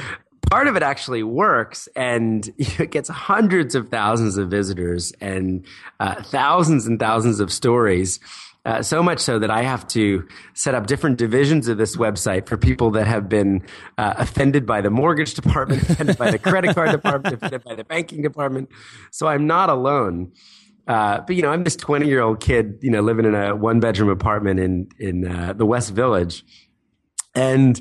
part 0.50 0.66
of 0.66 0.76
it 0.76 0.82
actually 0.82 1.22
works 1.22 1.88
and 1.94 2.50
it 2.58 2.90
gets 2.90 3.08
hundreds 3.08 3.74
of 3.74 3.88
thousands 3.88 4.36
of 4.38 4.48
visitors 4.48 5.12
and 5.20 5.64
uh, 6.00 6.22
thousands 6.22 6.86
and 6.86 6.98
thousands 6.98 7.40
of 7.40 7.52
stories. 7.52 8.20
Uh, 8.64 8.82
so 8.82 9.02
much 9.02 9.18
so 9.18 9.38
that 9.38 9.50
I 9.50 9.62
have 9.62 9.86
to 9.88 10.28
set 10.52 10.74
up 10.74 10.86
different 10.86 11.16
divisions 11.16 11.68
of 11.68 11.78
this 11.78 11.96
website 11.96 12.46
for 12.46 12.58
people 12.58 12.90
that 12.90 13.06
have 13.06 13.26
been 13.26 13.62
uh, 13.96 14.14
offended 14.18 14.66
by 14.66 14.82
the 14.82 14.90
mortgage 14.90 15.32
department, 15.32 15.88
offended 15.88 16.18
by 16.18 16.30
the 16.30 16.38
credit 16.38 16.74
card 16.74 16.90
department, 16.90 17.34
offended 17.42 17.64
by 17.64 17.74
the 17.74 17.84
banking 17.84 18.20
department. 18.20 18.68
So 19.10 19.26
I'm 19.26 19.46
not 19.46 19.70
alone. 19.70 20.32
Uh, 20.88 21.20
but 21.20 21.36
you 21.36 21.42
know, 21.42 21.50
I'm 21.50 21.64
this 21.64 21.76
20 21.76 22.06
year 22.06 22.22
old 22.22 22.40
kid, 22.40 22.78
you 22.80 22.90
know, 22.90 23.02
living 23.02 23.26
in 23.26 23.34
a 23.34 23.54
one 23.54 23.78
bedroom 23.78 24.08
apartment 24.08 24.58
in 24.58 24.88
in 24.98 25.26
uh, 25.30 25.52
the 25.52 25.66
West 25.66 25.92
Village, 25.92 26.44
and 27.34 27.80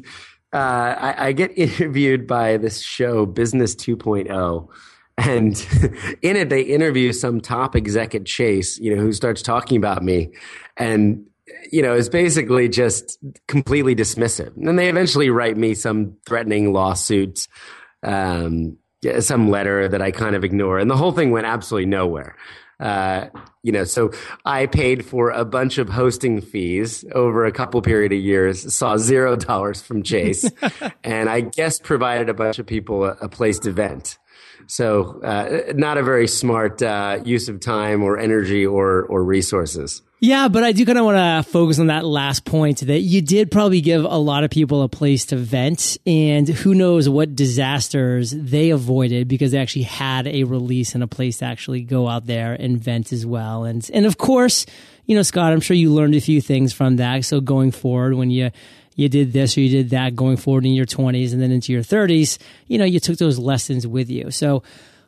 uh, 0.54 0.96
I, 1.00 1.28
I, 1.28 1.32
get 1.32 1.52
interviewed 1.58 2.28
by 2.28 2.58
this 2.58 2.82
show, 2.82 3.26
Business 3.26 3.76
2.0. 3.76 4.68
And 5.18 5.68
in 6.22 6.36
it, 6.36 6.50
they 6.50 6.62
interview 6.62 7.12
some 7.12 7.42
top 7.42 7.76
exec 7.76 8.14
at 8.14 8.26
Chase, 8.26 8.78
you 8.80 8.96
know, 8.96 9.02
who 9.02 9.12
starts 9.14 9.42
talking 9.42 9.78
about 9.78 10.04
me. 10.04 10.32
And 10.78 11.26
you 11.72 11.82
know, 11.82 11.94
is 11.94 12.10
basically 12.10 12.70
just 12.70 13.18
completely 13.48 13.96
dismissive. 13.96 14.56
And 14.56 14.68
then 14.68 14.76
they 14.76 14.90
eventually 14.90 15.30
write 15.30 15.58
me 15.58 15.74
some 15.74 16.18
threatening 16.26 16.74
lawsuit, 16.74 17.48
um, 18.04 18.78
some 19.20 19.50
letter 19.50 19.88
that 19.88 20.02
I 20.02 20.12
kind 20.12 20.36
of 20.36 20.44
ignore. 20.44 20.78
And 20.78 20.90
the 20.90 20.98
whole 20.98 21.12
thing 21.12 21.32
went 21.32 21.46
absolutely 21.46 21.88
nowhere. 21.88 22.36
Uh, 22.80 23.28
you 23.64 23.72
know, 23.72 23.84
so 23.84 24.12
I 24.46 24.68
paid 24.68 25.06
for 25.06 25.32
a 25.32 25.44
bunch 25.44 25.78
of 25.78 25.90
hosting 25.90 26.42
fees 26.42 27.04
over 27.14 27.46
a 27.46 27.52
couple 27.52 27.82
period 27.82 28.12
of 28.12 28.20
years, 28.20 28.74
saw 28.74 28.98
zero 28.98 29.36
dollars 29.36 29.82
from 29.82 30.04
Chase, 30.04 30.50
and 31.04 31.30
I 31.30 31.42
guess 31.42 31.80
provided 31.80 32.30
a 32.30 32.34
bunch 32.34 32.60
of 32.60 32.68
people 32.68 33.06
a, 33.06 33.18
a 33.22 33.30
place 33.30 33.60
to 33.60 33.72
vent. 33.72 34.18
So, 34.68 35.22
uh, 35.22 35.74
not 35.76 35.98
a 35.98 36.04
very 36.04 36.28
smart 36.28 36.82
uh, 36.82 37.20
use 37.24 37.48
of 37.48 37.60
time 37.60 38.04
or 38.04 38.18
energy 38.18 38.66
or 38.66 39.04
or 39.04 39.24
resources. 39.24 40.02
Yeah, 40.20 40.48
but 40.48 40.64
I 40.64 40.72
do 40.72 40.84
kind 40.84 40.98
of 40.98 41.06
want 41.06 41.46
to 41.46 41.52
focus 41.52 41.78
on 41.78 41.88
that 41.88 42.04
last 42.04 42.44
point 42.44 42.80
that 42.80 43.02
you 43.02 43.22
did 43.22 43.52
probably 43.52 43.82
give 43.82 44.04
a 44.04 44.18
lot 44.18 44.44
of 44.44 44.50
people 44.50 44.82
a 44.82 44.90
place 44.90 45.28
to 45.28 45.36
vent 45.36 45.96
and 46.08 46.48
who 46.48 46.74
knows 46.74 47.08
what 47.08 47.36
disasters 47.36 48.32
they 48.32 48.72
avoided 48.72 49.28
because 49.28 49.52
they 49.52 49.60
actually 49.60 49.84
had 49.84 50.26
a 50.26 50.44
release 50.44 50.96
and 50.96 51.04
a 51.04 51.08
place 51.08 51.38
to 51.38 51.46
actually 51.46 51.82
go 51.82 52.08
out 52.08 52.26
there 52.26 52.54
and 52.54 52.80
vent 52.80 53.14
as 53.14 53.28
well. 53.28 53.64
And, 53.64 53.88
and 53.94 54.08
of 54.08 54.18
course, 54.18 54.66
you 55.06 55.16
know, 55.16 55.22
Scott, 55.22 55.54
I'm 55.54 55.62
sure 55.62 55.78
you 55.78 55.94
learned 55.94 56.16
a 56.16 56.20
few 56.20 56.42
things 56.42 56.74
from 56.74 56.96
that. 56.96 57.24
So 57.24 57.40
going 57.40 57.70
forward, 57.70 58.16
when 58.16 58.32
you, 58.32 58.50
you 58.96 59.10
did 59.10 59.34
this 59.34 59.56
or 59.56 59.62
you 59.62 59.70
did 59.70 59.92
that 59.92 60.16
going 60.16 60.38
forward 60.38 60.66
in 60.66 60.74
your 60.74 60.88
20s 60.88 61.32
and 61.32 61.40
then 61.40 61.52
into 61.52 61.72
your 61.72 61.84
30s, 61.84 62.40
you 62.66 62.80
know, 62.80 62.86
you 62.86 63.00
took 63.00 63.20
those 63.20 63.38
lessons 63.38 63.86
with 63.86 64.10
you. 64.10 64.32
So, 64.32 64.64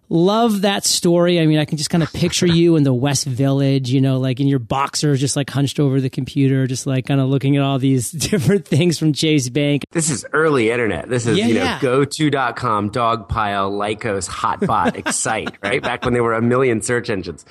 love 0.09 0.61
that 0.61 0.83
story. 0.83 1.39
I 1.39 1.45
mean, 1.45 1.59
I 1.59 1.65
can 1.65 1.77
just 1.77 1.89
kind 1.89 2.03
of 2.03 2.11
picture 2.11 2.47
you 2.47 2.75
in 2.75 2.83
the 2.83 2.93
West 2.93 3.25
Village, 3.25 3.89
you 3.91 4.01
know, 4.01 4.19
like 4.19 4.39
in 4.39 4.47
your 4.47 4.59
boxers, 4.59 5.19
just 5.19 5.35
like 5.35 5.49
hunched 5.49 5.79
over 5.79 6.01
the 6.01 6.09
computer, 6.09 6.67
just 6.67 6.87
like 6.87 7.05
kind 7.05 7.21
of 7.21 7.29
looking 7.29 7.55
at 7.55 7.63
all 7.63 7.79
these 7.79 8.11
different 8.29 8.67
things 8.67 8.97
from 8.97 9.13
Chase 9.13 9.49
Bank. 9.49 9.85
This 9.91 10.09
is 10.09 10.25
early 10.33 10.71
internet. 10.71 11.09
This 11.09 11.25
is, 11.25 11.37
yeah, 11.37 11.47
you 11.47 11.53
know, 11.53 11.63
yeah. 11.63 11.79
goto.com, 11.79 12.91
dogpile, 12.91 13.71
Lycos, 13.71 14.27
Hotbot, 14.27 14.95
Excite, 14.95 15.55
right? 15.61 15.81
Back 15.81 16.03
when 16.03 16.13
there 16.13 16.23
were 16.23 16.33
a 16.33 16.41
million 16.41 16.81
search 16.81 17.09
engines. 17.09 17.45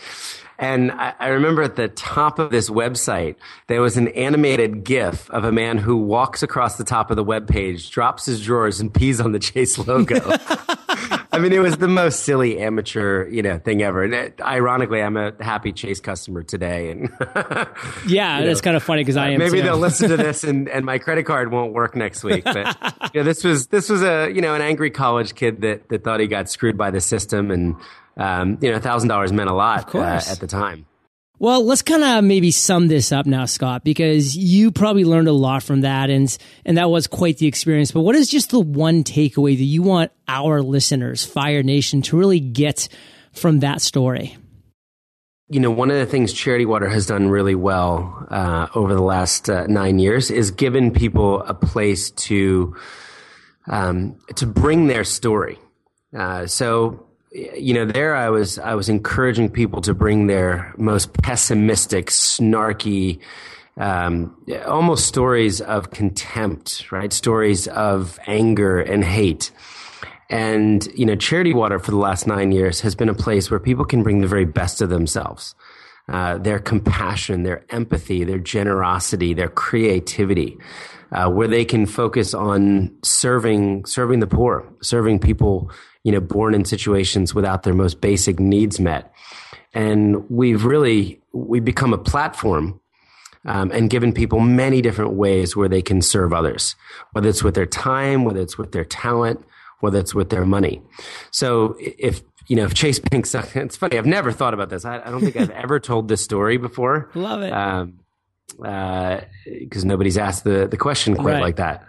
And 0.61 0.91
I, 0.91 1.15
I, 1.21 1.29
remember 1.29 1.63
at 1.63 1.77
the 1.77 1.87
top 1.87 2.41
of 2.41 2.51
this 2.51 2.69
website, 2.69 3.37
there 3.69 3.81
was 3.81 3.97
an 3.97 4.09
animated 4.09 4.83
GIF 4.83 5.31
of 5.31 5.45
a 5.45 5.53
man 5.53 5.79
who 5.79 5.97
walks 5.97 6.43
across 6.43 6.77
the 6.77 6.85
top 6.85 7.11
of 7.11 7.17
the 7.17 7.23
web 7.23 7.47
page, 7.47 7.93
drops 7.93 8.27
his 8.27 8.45
drawers, 8.45 8.81
and 8.81 8.93
pees 8.93 9.21
on 9.21 9.31
the 9.31 9.39
Chase 9.39 9.79
logo. 9.79 10.19
I 11.31 11.39
mean, 11.39 11.53
it 11.53 11.59
was 11.59 11.77
the 11.77 11.89
most 11.89 12.21
silly 12.21 12.59
amateur, 12.59 13.29
you 13.29 13.43
know, 13.43 13.59
thing 13.59 13.83
ever. 13.83 14.03
And 14.03 14.15
it, 14.15 14.41
ironically, 14.41 15.03
I'm 15.03 15.17
a 15.17 15.33
happy 15.41 15.73
Chase 15.73 16.01
customer 16.01 16.43
today, 16.43 16.91
and 16.91 17.11
yeah, 18.07 18.41
it's 18.41 18.63
kind 18.63 18.77
of 18.77 18.83
funny 18.83 19.03
because 19.03 19.19
I 19.19 19.31
am. 19.31 19.39
Maybe 19.39 19.59
too. 19.59 19.65
they'll 19.65 19.77
listen 19.77 20.09
to 20.09 20.17
this, 20.19 20.43
and, 20.43 20.69
and 20.69 20.87
my 20.87 20.99
credit 20.99 21.25
card 21.25 21.53
won't 21.53 21.75
work 21.75 21.95
next 21.95 22.25
week. 22.25 22.45
But 22.45 22.77
you 23.13 23.21
know, 23.21 23.25
this 23.25 23.45
was 23.45 23.67
this 23.67 23.91
was 23.91 24.03
a 24.03 24.31
you 24.31 24.41
know 24.41 24.55
an 24.55 24.63
angry 24.63 24.91
college 24.91 25.35
kid 25.35 25.61
that 25.61 25.91
that 25.91 26.03
thought 26.03 26.21
he 26.21 26.27
got 26.27 26.49
screwed 26.49 26.79
by 26.79 26.91
the 26.91 27.01
system, 27.01 27.51
and 27.51 27.77
um, 28.17 28.57
you 28.63 28.71
know, 28.71 28.79
thousand 28.79 29.09
dollars 29.09 29.31
meant 29.31 29.51
a 29.51 29.55
lot 29.55 29.95
uh, 29.95 30.21
at 30.29 30.41
the 30.41 30.47
time. 30.47 30.87
Well, 31.41 31.65
let's 31.65 31.83
kind 31.83 32.03
of 32.03 32.25
maybe 32.25 32.51
sum 32.51 32.89
this 32.89 33.13
up 33.13 33.25
now, 33.25 33.45
Scott, 33.45 33.85
because 33.85 34.37
you 34.37 34.73
probably 34.73 35.05
learned 35.05 35.29
a 35.29 35.33
lot 35.33 35.63
from 35.63 35.83
that, 35.83 36.11
and 36.11 36.37
and 36.65 36.79
that 36.79 36.91
was 36.91 37.07
quite 37.07 37.39
the 37.39 37.47
experience. 37.47 37.93
But 37.93 38.01
what 38.01 38.17
is 38.17 38.29
just 38.29 38.51
the 38.51 38.61
one 38.61 39.05
takeaway 39.05 39.57
that 39.57 39.65
you 39.65 39.83
want 39.83 40.11
our 40.27 40.63
listeners, 40.63 41.25
Fire 41.25 41.63
Nation, 41.63 42.03
to 42.03 42.17
really 42.17 42.41
get 42.41 42.89
from 43.33 43.61
that 43.61 43.81
story? 43.81 44.37
You 45.49 45.61
know, 45.61 45.71
one 45.71 45.91
of 45.91 45.97
the 45.97 46.07
things 46.07 46.33
Charity 46.33 46.67
Water 46.67 46.89
has 46.89 47.07
done 47.07 47.29
really 47.29 47.55
well 47.55 48.27
uh, 48.31 48.67
over 48.75 48.93
the 48.93 49.03
last 49.03 49.49
uh, 49.49 49.67
nine 49.67 49.99
years 50.01 50.31
is 50.31 50.51
given 50.51 50.91
people 50.91 51.43
a 51.43 51.55
place 51.55 52.11
to 52.11 52.77
um, 53.69 54.17
to 54.35 54.45
bring 54.45 54.89
their 54.89 55.05
story. 55.05 55.59
Uh, 56.17 56.47
so 56.47 57.08
you 57.33 57.75
know, 57.75 57.85
there 57.85 58.15
I 58.15 58.31
was, 58.31 58.59
I 58.59 58.75
was 58.75 58.89
encouraging 58.89 59.51
people 59.51 59.81
to 59.83 59.95
bring 59.95 60.27
their 60.27 60.75
most 60.77 61.13
pessimistic, 61.15 62.07
snarky, 62.07 63.21
um, 63.77 64.37
almost 64.67 65.07
stories 65.07 65.61
of 65.61 65.91
contempt, 65.91 66.91
right? 66.91 67.13
Stories 67.13 67.69
of 67.69 68.19
anger 68.27 68.81
and 68.81 69.05
hate. 69.05 69.51
And, 70.31 70.87
you 70.95 71.07
know, 71.07 71.17
Charity 71.17 71.55
Water 71.55 71.79
for 71.79 71.91
the 71.91 71.97
last 71.97 72.27
nine 72.27 72.53
years 72.53 72.81
has 72.81 72.95
been 72.95 73.09
a 73.09 73.15
place 73.15 73.51
where 73.51 73.61
people 73.61 73.85
can 73.85 74.03
bring 74.03 74.21
the 74.21 74.27
very 74.27 74.45
best 74.45 74.83
of 74.83 74.91
themselves. 74.91 75.55
Uh, 76.09 76.39
their 76.39 76.59
compassion, 76.59 77.43
their 77.43 77.65
empathy, 77.71 78.25
their 78.25 78.39
generosity, 78.39 79.35
their 79.35 79.49
creativity, 79.49 80.59
uh, 81.13 81.31
where 81.31 81.49
they 81.49 81.65
can 81.65 81.87
focus 81.87 82.35
on 82.35 82.91
serving, 83.03 83.85
serving 83.85 84.21
the 84.21 84.27
poor, 84.27 84.67
serving 84.81 85.19
people 85.19 85.71
you 86.05 86.13
know, 86.13 86.21
born 86.21 86.55
in 86.55 86.65
situations 86.65 87.35
without 87.35 87.63
their 87.63 87.75
most 87.75 88.01
basic 88.01 88.39
needs 88.41 88.81
met. 88.81 89.13
And 89.75 90.29
we've 90.31 90.65
really, 90.65 91.21
we've 91.33 91.65
become 91.65 91.93
a 91.93 91.99
platform 91.99 92.81
um, 93.45 93.71
and 93.73 93.91
given 93.91 94.13
people 94.13 94.41
many 94.41 94.81
different 94.81 95.13
ways 95.13 95.57
where 95.57 95.69
they 95.69 95.83
can 95.83 96.03
serve 96.03 96.33
others, 96.33 96.75
whether 97.13 97.29
it's 97.29 97.43
with 97.43 97.55
their 97.55 97.67
time, 97.67 98.25
whether 98.25 98.41
it's 98.41 98.59
with 98.59 98.73
their 98.73 98.85
talent, 98.85 99.45
whether 99.81 99.99
it's 99.99 100.15
with 100.15 100.31
their 100.31 100.45
money. 100.45 100.83
So 101.31 101.77
if, 101.79 102.23
you 102.47 102.57
know, 102.57 102.65
if 102.65 102.75
Chase 102.75 102.99
Bank, 102.99 103.27
it's 103.35 103.77
funny, 103.77 103.99
I've 103.99 104.07
never 104.07 104.33
thought 104.33 104.55
about 104.55 104.71
this. 104.71 104.85
I, 104.85 105.01
I 105.01 105.11
don't 105.11 105.21
think 105.21 105.37
I've 105.37 105.51
ever 105.65 105.79
told 105.79 106.09
this 106.09 106.23
story 106.23 106.57
before. 106.57 107.11
Love 107.15 107.43
it. 107.43 107.53
Um, 107.53 108.01
because 108.49 109.85
uh, 109.85 109.87
nobody's 109.87 110.19
asked 110.19 110.45
the, 110.45 110.67
the 110.67 110.77
question 110.77 111.15
quite 111.15 111.35
right. 111.35 111.43
like 111.43 111.57
that. 111.57 111.87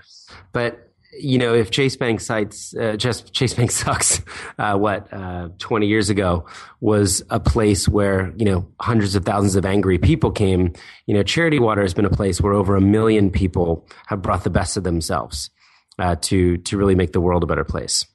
But 0.52 0.89
you 1.20 1.38
know, 1.38 1.54
if 1.54 1.72
Chase 1.72 1.96
Bank 1.96 2.22
sites, 2.22 2.76
uh, 2.76 2.96
just 2.96 3.34
Chase 3.34 3.54
Bank 3.54 3.72
sucks, 3.82 4.22
uh, 4.58 4.78
what, 4.78 5.12
uh, 5.14 5.50
20 5.60 5.88
years 5.88 6.10
ago 6.10 6.46
was 6.80 7.24
a 7.30 7.40
place 7.40 7.88
where, 7.88 8.34
you 8.38 8.46
know, 8.46 8.68
hundreds 8.80 9.16
of 9.16 9.26
thousands 9.26 9.56
of 9.56 9.66
angry 9.66 9.98
people 9.98 10.32
came. 10.32 10.74
You 11.06 11.16
know, 11.16 11.24
Charity 11.24 11.60
Water 11.60 11.82
has 11.82 11.94
been 11.94 12.06
a 12.06 12.10
place 12.10 12.42
where 12.42 12.54
over 12.54 12.76
a 12.76 12.82
million 12.82 13.32
people 13.32 13.88
have 14.08 14.22
brought 14.22 14.44
the 14.44 14.50
best 14.50 14.78
of 14.78 14.84
themselves, 14.84 15.50
uh, 15.98 16.16
to, 16.22 16.58
to 16.58 16.78
really 16.78 16.96
make 16.96 17.14
the 17.14 17.22
world 17.22 17.44
a 17.44 17.48
better 17.48 17.66
place. 17.66 18.06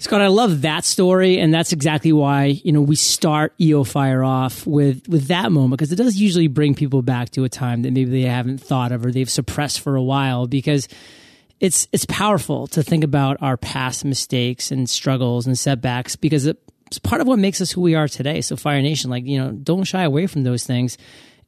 Scott, 0.00 0.22
I 0.22 0.28
love 0.28 0.62
that 0.62 0.86
story, 0.86 1.38
and 1.38 1.52
that's 1.52 1.74
exactly 1.74 2.10
why 2.10 2.58
you 2.64 2.72
know 2.72 2.80
we 2.80 2.96
start 2.96 3.52
EO 3.60 3.84
Fire 3.84 4.24
off 4.24 4.66
with 4.66 5.06
with 5.10 5.26
that 5.26 5.52
moment 5.52 5.78
because 5.78 5.92
it 5.92 5.96
does 5.96 6.16
usually 6.16 6.48
bring 6.48 6.74
people 6.74 7.02
back 7.02 7.28
to 7.32 7.44
a 7.44 7.50
time 7.50 7.82
that 7.82 7.92
maybe 7.92 8.10
they 8.10 8.22
haven't 8.22 8.62
thought 8.62 8.92
of 8.92 9.04
or 9.04 9.12
they've 9.12 9.28
suppressed 9.28 9.80
for 9.80 9.96
a 9.96 10.02
while 10.02 10.46
because 10.46 10.88
it's 11.60 11.86
it's 11.92 12.06
powerful 12.06 12.66
to 12.68 12.82
think 12.82 13.04
about 13.04 13.36
our 13.42 13.56
past 13.56 14.04
mistakes 14.04 14.70
and 14.70 14.88
struggles 14.88 15.46
and 15.46 15.58
setbacks 15.58 16.16
because 16.16 16.46
it's 16.46 16.98
part 16.98 17.20
of 17.20 17.26
what 17.26 17.38
makes 17.38 17.60
us 17.60 17.70
who 17.70 17.82
we 17.82 17.94
are 17.94 18.08
today. 18.08 18.40
So 18.40 18.56
Fire 18.56 18.82
Nation, 18.82 19.10
like 19.10 19.26
you 19.26 19.38
know, 19.38 19.52
don't 19.52 19.84
shy 19.84 20.02
away 20.02 20.26
from 20.26 20.42
those 20.42 20.64
things. 20.64 20.96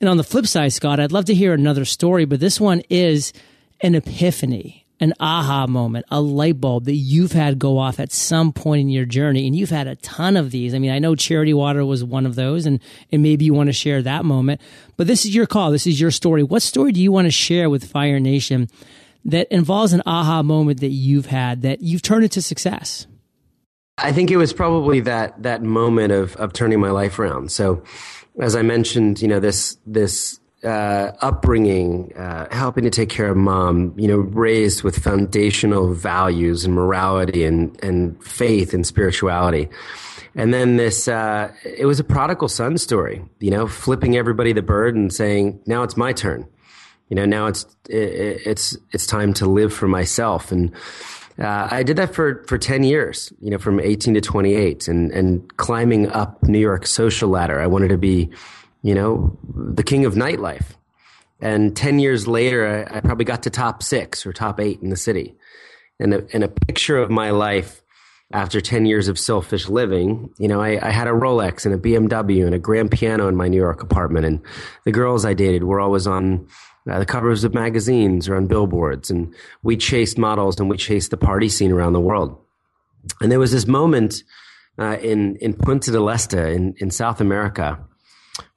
And 0.01 0.09
on 0.09 0.17
the 0.17 0.25
flip 0.25 0.47
side, 0.47 0.73
Scott, 0.73 1.01
I'd 1.01 1.13
love 1.13 1.27
to 1.27 1.35
hear 1.35 1.55
another 1.55 1.85
story, 1.85 2.25
but 2.25 2.41
this 2.41 2.61
one 2.61 2.83
is 2.91 3.33
an 3.81 3.95
epiphany, 3.95 4.85
an 4.99 5.15
aha 5.21 5.67
moment, 5.69 6.07
a 6.11 6.21
light 6.21 6.61
bulb 6.61 6.87
that 6.87 6.97
you've 6.97 7.33
had 7.33 7.61
go 7.61 7.79
off 7.79 8.01
at 8.01 8.11
some 8.11 8.53
point 8.53 8.81
in 8.81 8.89
your 8.89 9.05
journey. 9.05 9.47
And 9.47 9.55
you've 9.55 9.71
had 9.71 9.87
a 9.87 9.95
ton 9.97 10.37
of 10.37 10.51
these. 10.51 10.75
I 10.75 10.81
mean, 10.81 10.91
I 10.91 10.99
know 10.99 11.15
Charity 11.15 11.55
Water 11.55 11.85
was 11.85 12.03
one 12.03 12.27
of 12.27 12.35
those, 12.35 12.67
and, 12.67 12.81
and 13.13 13.23
maybe 13.23 13.45
you 13.45 13.55
want 13.55 13.69
to 13.69 13.73
share 13.73 14.03
that 14.03 14.25
moment. 14.25 14.61
But 14.97 15.07
this 15.07 15.25
is 15.25 15.37
your 15.37 15.47
call. 15.47 15.71
This 15.71 15.87
is 15.87 16.01
your 16.01 16.11
story. 16.11 16.43
What 16.43 16.63
story 16.63 16.91
do 16.91 17.01
you 17.01 17.13
want 17.13 17.27
to 17.27 17.33
share 17.33 17.71
with 17.71 17.89
Fire 17.89 18.19
Nation 18.19 18.69
that 19.25 19.49
involves 19.51 19.93
an 19.93 20.03
aha 20.07 20.43
moment 20.43 20.81
that 20.81 20.89
you've 20.89 21.27
had 21.27 21.63
that 21.63 21.83
you've 21.83 22.03
turned 22.03 22.25
into 22.25 22.43
success? 22.43 23.07
I 23.99 24.13
think 24.13 24.31
it 24.31 24.37
was 24.37 24.53
probably 24.53 25.01
that 25.01 25.43
that 25.43 25.63
moment 25.63 26.13
of 26.13 26.35
of 26.37 26.53
turning 26.53 26.81
my 26.81 26.91
life 26.91 27.19
around. 27.19 27.53
So, 27.53 27.83
as 28.39 28.57
I 28.57 28.63
mentioned, 28.63 29.21
you 29.21 29.29
know 29.29 29.41
this 29.41 29.77
this 29.87 30.41
uh, 30.65 31.13
upbringing, 31.21 32.13
uh, 32.17 32.47
helping 32.55 32.85
to 32.85 32.91
take 32.91 33.09
care 33.09 33.29
of 33.29 33.37
mom, 33.37 33.95
you 33.97 34.09
know, 34.09 34.19
raised 34.19 34.83
with 34.83 34.97
foundational 34.97 35.93
values 35.93 36.65
and 36.65 36.75
morality 36.75 37.45
and 37.45 37.83
and 37.85 38.23
faith 38.25 38.73
and 38.73 38.87
spirituality. 38.87 39.69
And 40.35 40.55
then 40.55 40.79
this, 40.79 41.09
uh, 41.09 41.53
it 41.63 41.85
was 41.85 42.01
a 42.01 42.05
prodigal 42.05 42.49
son 42.49 42.79
story, 42.79 43.23
you 43.41 43.51
know, 43.51 43.67
flipping 43.67 44.17
everybody 44.17 44.55
the 44.55 44.63
bird 44.63 44.95
and 44.95 45.13
saying, 45.13 45.61
now 45.67 45.83
it's 45.83 45.95
my 45.95 46.15
turn 46.15 46.49
you 47.13 47.17
know 47.17 47.27
now 47.27 47.47
it's 47.47 47.67
it's 47.91 48.75
it's 48.93 49.07
time 49.07 49.35
to 49.35 49.45
live 49.45 49.71
for 49.71 49.87
myself 49.87 50.51
and 50.51 50.75
uh, 51.39 51.69
I 51.71 51.83
did 51.83 51.97
that 51.97 52.15
for, 52.15 52.45
for 52.47 52.59
10 52.59 52.85
years, 52.85 53.33
you 53.41 53.51
know, 53.51 53.57
from 53.57 53.81
18 53.81 54.15
to 54.15 54.21
28 54.21 54.87
and, 54.87 55.11
and 55.13 55.57
climbing 55.57 56.09
up 56.11 56.43
New 56.43 56.59
York 56.59 56.87
social 56.87 57.31
ladder. 57.31 57.59
I 57.59 57.67
wanted 57.67 57.89
to 57.89 57.97
be, 57.97 58.31
you 58.83 58.95
know, 58.95 59.39
the 59.55 59.83
king 59.83 60.05
of 60.05 60.13
nightlife. 60.13 60.75
And 61.41 61.75
10 61.75 62.01
years 62.01 62.29
later, 62.29 62.87
I, 62.93 62.99
I 62.99 63.01
probably 63.01 63.25
got 63.25 63.45
to 63.45 63.51
top 63.51 63.83
six 63.83 64.27
or 64.27 64.35
top 64.35 64.61
eight 64.61 64.83
in 64.83 64.91
the 64.91 64.97
city. 64.97 65.35
And 65.99 66.13
a, 66.13 66.27
and 66.35 66.45
a 66.45 66.49
picture 66.49 66.99
of 66.99 67.11
my 67.11 67.31
life 67.31 67.83
after 68.33 68.61
10 68.61 68.85
years 68.85 69.09
of 69.09 69.19
selfish 69.19 69.71
living, 69.71 70.31
you 70.39 70.49
know, 70.49 70.61
I, 70.61 70.87
I, 70.87 70.91
had 70.91 71.09
a 71.09 71.13
Rolex 71.13 71.65
and 71.65 71.75
a 71.75 71.79
BMW 71.79 72.45
and 72.45 72.55
a 72.55 72.59
grand 72.59 72.91
piano 72.91 73.27
in 73.27 73.37
my 73.37 73.49
New 73.49 73.57
York 73.57 73.83
apartment. 73.83 74.27
And 74.27 74.43
the 74.85 74.93
girls 74.93 75.25
I 75.25 75.33
dated 75.33 75.65
were 75.65 75.81
always 75.81 76.07
on 76.07 76.47
uh, 76.91 76.99
the 76.99 77.07
covers 77.07 77.45
of 77.45 77.55
magazines 77.55 78.29
or 78.29 78.37
on 78.37 78.47
billboards. 78.47 79.11
And 79.11 79.35
we 79.63 79.77
chased 79.77 80.19
models 80.19 80.59
and 80.59 80.69
we 80.69 80.77
chased 80.77 81.11
the 81.11 81.17
party 81.17 81.49
scene 81.49 81.73
around 81.73 81.93
the 81.93 82.01
world. 82.01 82.37
And 83.21 83.31
there 83.31 83.39
was 83.39 83.53
this 83.53 83.67
moment 83.67 84.23
uh, 84.79 84.97
in, 85.01 85.37
in 85.37 85.55
Punta 85.55 85.91
del 85.91 86.11
Este 86.11 86.35
in, 86.35 86.75
in 86.79 86.91
South 86.91 87.21
America 87.21 87.79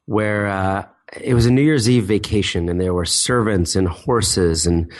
where 0.06 0.48
uh, 0.48 0.86
it 1.22 1.34
was 1.34 1.46
a 1.46 1.52
New 1.52 1.62
Year's 1.62 1.90
Eve 1.90 2.06
vacation 2.06 2.70
and 2.70 2.80
there 2.80 2.94
were 2.94 3.06
servants 3.06 3.76
and 3.76 3.88
horses 3.88 4.66
and 4.66 4.92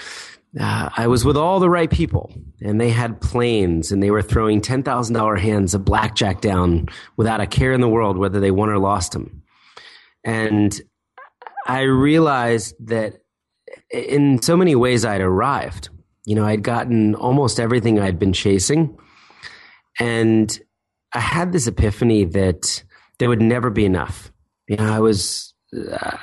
uh, 0.60 0.90
I 0.96 1.08
was 1.08 1.26
with 1.26 1.36
all 1.36 1.60
the 1.60 1.70
right 1.70 1.90
people, 1.90 2.34
and 2.62 2.80
they 2.80 2.90
had 2.90 3.20
planes, 3.20 3.92
and 3.92 4.02
they 4.02 4.10
were 4.10 4.22
throwing 4.22 4.62
ten 4.62 4.84
thousand 4.84 5.14
dollar 5.14 5.36
hands 5.36 5.74
of 5.74 5.84
blackjack 5.84 6.40
down 6.40 6.88
without 7.18 7.42
a 7.42 7.46
care 7.46 7.74
in 7.74 7.82
the 7.82 7.90
world 7.90 8.18
whether 8.18 8.40
they 8.40 8.52
won 8.52 8.70
or 8.70 8.80
lost 8.80 9.12
them. 9.12 9.44
And 10.24 10.80
I 11.66 11.82
realized 11.82 12.76
that 12.88 13.22
in 13.90 14.42
so 14.42 14.56
many 14.56 14.76
ways 14.76 15.04
I'd 15.04 15.22
arrived. 15.22 15.90
You 16.26 16.36
know, 16.36 16.46
I'd 16.46 16.64
gotten 16.64 17.16
almost 17.16 17.60
everything 17.60 18.00
I'd 18.00 18.20
been 18.20 18.34
chasing, 18.34 18.98
and 20.00 20.60
I 21.14 21.20
had 21.20 21.52
this 21.52 21.68
epiphany 21.68 22.26
that 22.26 22.84
there 23.20 23.30
would 23.30 23.42
never 23.42 23.70
be 23.70 23.86
enough. 23.86 24.32
You 24.68 24.78
know, 24.78 24.92
I 24.92 25.00
was 25.00 25.54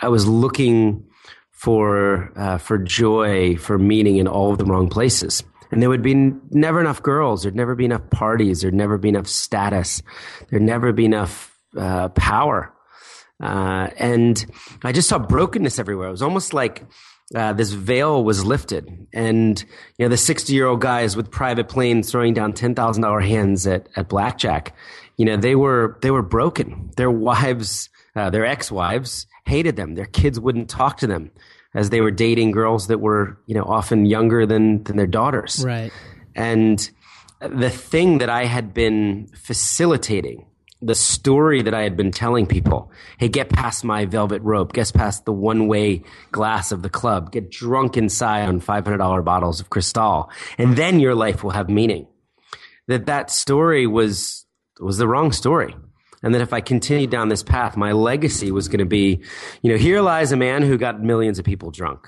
I 0.01 0.09
was 0.09 0.27
looking 0.27 1.05
for 1.51 2.33
uh, 2.37 2.59
for 2.59 2.79
joy, 2.79 3.57
for 3.57 3.79
meaning 3.79 4.17
in 4.17 4.27
all 4.27 4.53
of 4.53 4.59
the 4.59 4.65
wrong 4.65 4.89
places. 4.89 5.45
And 5.71 5.81
there 5.81 5.89
would 5.89 6.03
be 6.03 6.33
never 6.51 6.81
enough 6.81 7.03
girls. 7.03 7.43
There'd 7.43 7.57
never 7.57 7.75
be 7.75 7.87
enough 7.87 8.11
parties. 8.11 8.61
There'd 8.61 8.75
never 8.75 8.99
be 8.99 9.09
enough 9.09 9.27
status. 9.27 10.03
There'd 10.51 10.63
never 10.63 10.93
be 10.93 11.07
enough 11.07 11.57
uh, 11.79 12.11
power. 12.11 12.72
Uh, 13.43 13.91
and 13.97 14.47
I 14.85 14.93
just 14.93 15.09
saw 15.09 15.19
brokenness 15.19 15.79
everywhere. 15.79 16.09
It 16.09 16.13
was 16.13 16.23
almost 16.23 16.55
like 16.55 16.85
uh, 17.35 17.53
this 17.53 17.73
veil 17.73 18.23
was 18.23 18.45
lifted, 18.45 19.09
and 19.13 19.61
you 19.99 20.05
know 20.05 20.09
the 20.09 20.17
sixty-year-old 20.17 20.81
guys 20.81 21.17
with 21.17 21.31
private 21.31 21.69
planes 21.69 22.11
throwing 22.11 22.35
down 22.35 22.53
ten 22.53 22.75
thousand 22.75 23.03
dollar 23.03 23.21
hands 23.21 23.67
at 23.67 23.89
at 23.97 24.09
blackjack. 24.09 24.75
You 25.17 25.25
know 25.25 25.37
they 25.37 25.57
were 25.57 25.99
they 26.03 26.11
were 26.11 26.23
broken. 26.23 26.91
Their 26.97 27.11
wives, 27.11 27.91
uh, 28.15 28.31
their 28.31 28.47
ex-wives, 28.47 29.27
hated 29.45 29.77
them. 29.77 29.95
Their 29.95 30.07
kids 30.07 30.39
wouldn't 30.39 30.71
talk 30.71 30.99
to 30.99 31.07
them 31.07 31.31
as 31.75 31.91
they 31.91 32.01
were 32.01 32.11
dating 32.11 32.53
girls 32.53 32.89
that 32.89 32.99
were, 32.99 33.39
you 33.47 33.55
know, 33.55 33.65
often 33.65 34.05
younger 34.05 34.47
than, 34.47 34.83
than 34.85 34.97
their 34.97 35.07
daughters. 35.07 35.65
Right. 35.65 35.91
And 36.35 36.91
the 37.41 37.71
thing 37.71 38.19
that 38.19 38.29
I 38.29 38.45
had 38.45 38.75
been 38.75 39.29
facilitating, 39.35 40.47
the 40.83 40.95
story 40.95 41.63
that 41.63 41.75
I 41.75 41.83
had 41.83 41.97
been 41.97 42.11
telling 42.11 42.47
people, 42.47 42.91
hey, 43.19 43.29
get 43.29 43.49
past 43.49 43.85
my 43.85 44.05
velvet 44.05 44.43
rope, 44.43 44.73
get 44.73 44.93
past 44.93 45.25
the 45.25 45.33
one 45.33 45.69
way 45.69 46.03
glass 46.33 46.73
of 46.73 46.83
the 46.83 46.91
club, 46.91 47.33
get 47.33 47.51
drunk 47.51 47.97
inside 47.97 48.49
on 48.49 48.61
$500 48.61 49.25
bottles 49.25 49.61
of 49.61 49.71
Cristal, 49.71 50.31
and 50.59 50.77
then 50.77 51.01
your 51.01 51.15
life 51.15 51.45
will 51.45 51.53
have 51.53 51.71
meaning. 51.71 52.07
That 52.89 53.07
that 53.07 53.31
story 53.31 53.87
was, 53.87 54.45
was 54.81 54.99
the 54.99 55.07
wrong 55.07 55.33
story. 55.33 55.75
And 56.25 56.35
that 56.35 56.43
if 56.43 56.53
I 56.53 56.61
continued 56.61 57.11
down 57.11 57.29
this 57.29 57.43
path, 57.43 57.77
my 57.77 57.93
legacy 57.93 58.53
was 58.53 58.69
going 58.69 58.79
to 58.79 58.85
be, 58.85 59.23
you 59.63 59.73
know, 59.73 59.77
here 59.79 60.01
lies 60.01 60.31
a 60.31 60.37
man 60.37 60.63
who 60.63 60.79
got 60.79 61.03
millions 61.03 61.39
of 61.39 61.45
people 61.45 61.71
drunk. 61.71 62.07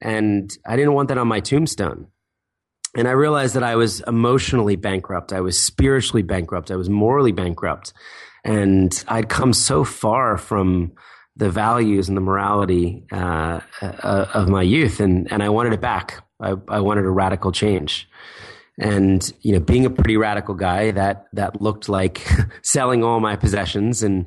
And 0.00 0.54
I 0.66 0.76
didn't 0.76 0.92
want 0.92 1.08
that 1.08 1.18
on 1.18 1.28
my 1.28 1.40
tombstone. 1.40 2.08
And 2.96 3.06
I 3.06 3.12
realized 3.12 3.54
that 3.54 3.62
I 3.62 3.76
was 3.76 4.00
emotionally 4.00 4.76
bankrupt. 4.76 5.32
I 5.32 5.40
was 5.40 5.58
spiritually 5.58 6.22
bankrupt. 6.22 6.70
I 6.70 6.76
was 6.76 6.88
morally 6.88 7.32
bankrupt. 7.32 7.92
And 8.44 9.04
I'd 9.06 9.28
come 9.28 9.52
so 9.52 9.84
far 9.84 10.36
from 10.36 10.92
the 11.36 11.50
values 11.50 12.08
and 12.08 12.16
the 12.16 12.22
morality 12.22 13.04
uh, 13.12 13.60
uh, 13.80 14.26
of 14.34 14.48
my 14.48 14.62
youth. 14.62 14.98
And, 14.98 15.30
and 15.30 15.42
I 15.42 15.48
wanted 15.50 15.72
it 15.72 15.80
back. 15.80 16.24
I, 16.40 16.54
I 16.68 16.80
wanted 16.80 17.04
a 17.04 17.10
radical 17.10 17.52
change. 17.52 18.08
And 18.78 19.30
you 19.42 19.52
know, 19.52 19.60
being 19.60 19.84
a 19.84 19.90
pretty 19.90 20.16
radical 20.16 20.54
guy, 20.54 20.90
that 20.92 21.26
that 21.34 21.60
looked 21.60 21.88
like 21.88 22.26
selling 22.62 23.04
all 23.04 23.20
my 23.20 23.36
possessions 23.36 24.02
and 24.02 24.26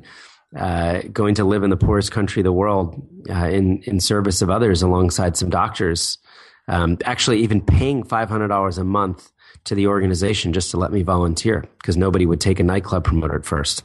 uh, 0.56 1.02
going 1.12 1.34
to 1.34 1.44
live 1.44 1.64
in 1.64 1.70
the 1.70 1.76
poorest 1.76 2.12
country 2.12 2.40
of 2.40 2.44
the 2.44 2.52
world 2.52 3.04
uh, 3.28 3.48
in 3.48 3.82
in 3.82 3.98
service 3.98 4.42
of 4.42 4.50
others, 4.50 4.80
alongside 4.80 5.36
some 5.36 5.50
doctors. 5.50 6.18
Um, 6.66 6.98
actually, 7.04 7.40
even 7.40 7.60
paying 7.60 8.04
five 8.04 8.28
hundred 8.28 8.48
dollars 8.48 8.78
a 8.78 8.84
month 8.84 9.30
to 9.64 9.74
the 9.74 9.86
organization 9.86 10.52
just 10.52 10.70
to 10.70 10.76
let 10.76 10.92
me 10.92 11.02
volunteer 11.02 11.64
because 11.78 11.96
nobody 11.96 12.26
would 12.26 12.40
take 12.40 12.60
a 12.60 12.62
nightclub 12.62 13.04
promoter 13.04 13.36
at 13.36 13.44
first. 13.44 13.82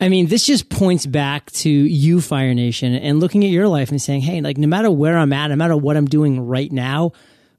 I 0.00 0.08
mean, 0.08 0.26
this 0.26 0.44
just 0.44 0.68
points 0.68 1.06
back 1.06 1.50
to 1.52 1.70
you, 1.70 2.20
Fire 2.20 2.52
Nation, 2.52 2.94
and 2.94 3.18
looking 3.18 3.44
at 3.44 3.50
your 3.50 3.66
life 3.66 3.90
and 3.90 4.00
saying, 4.00 4.20
hey, 4.20 4.40
like, 4.42 4.58
no 4.58 4.66
matter 4.66 4.90
where 4.90 5.16
I'm 5.16 5.32
at, 5.32 5.48
no 5.48 5.56
matter 5.56 5.76
what 5.76 5.96
I'm 5.96 6.06
doing 6.06 6.40
right 6.40 6.70
now, 6.70 7.12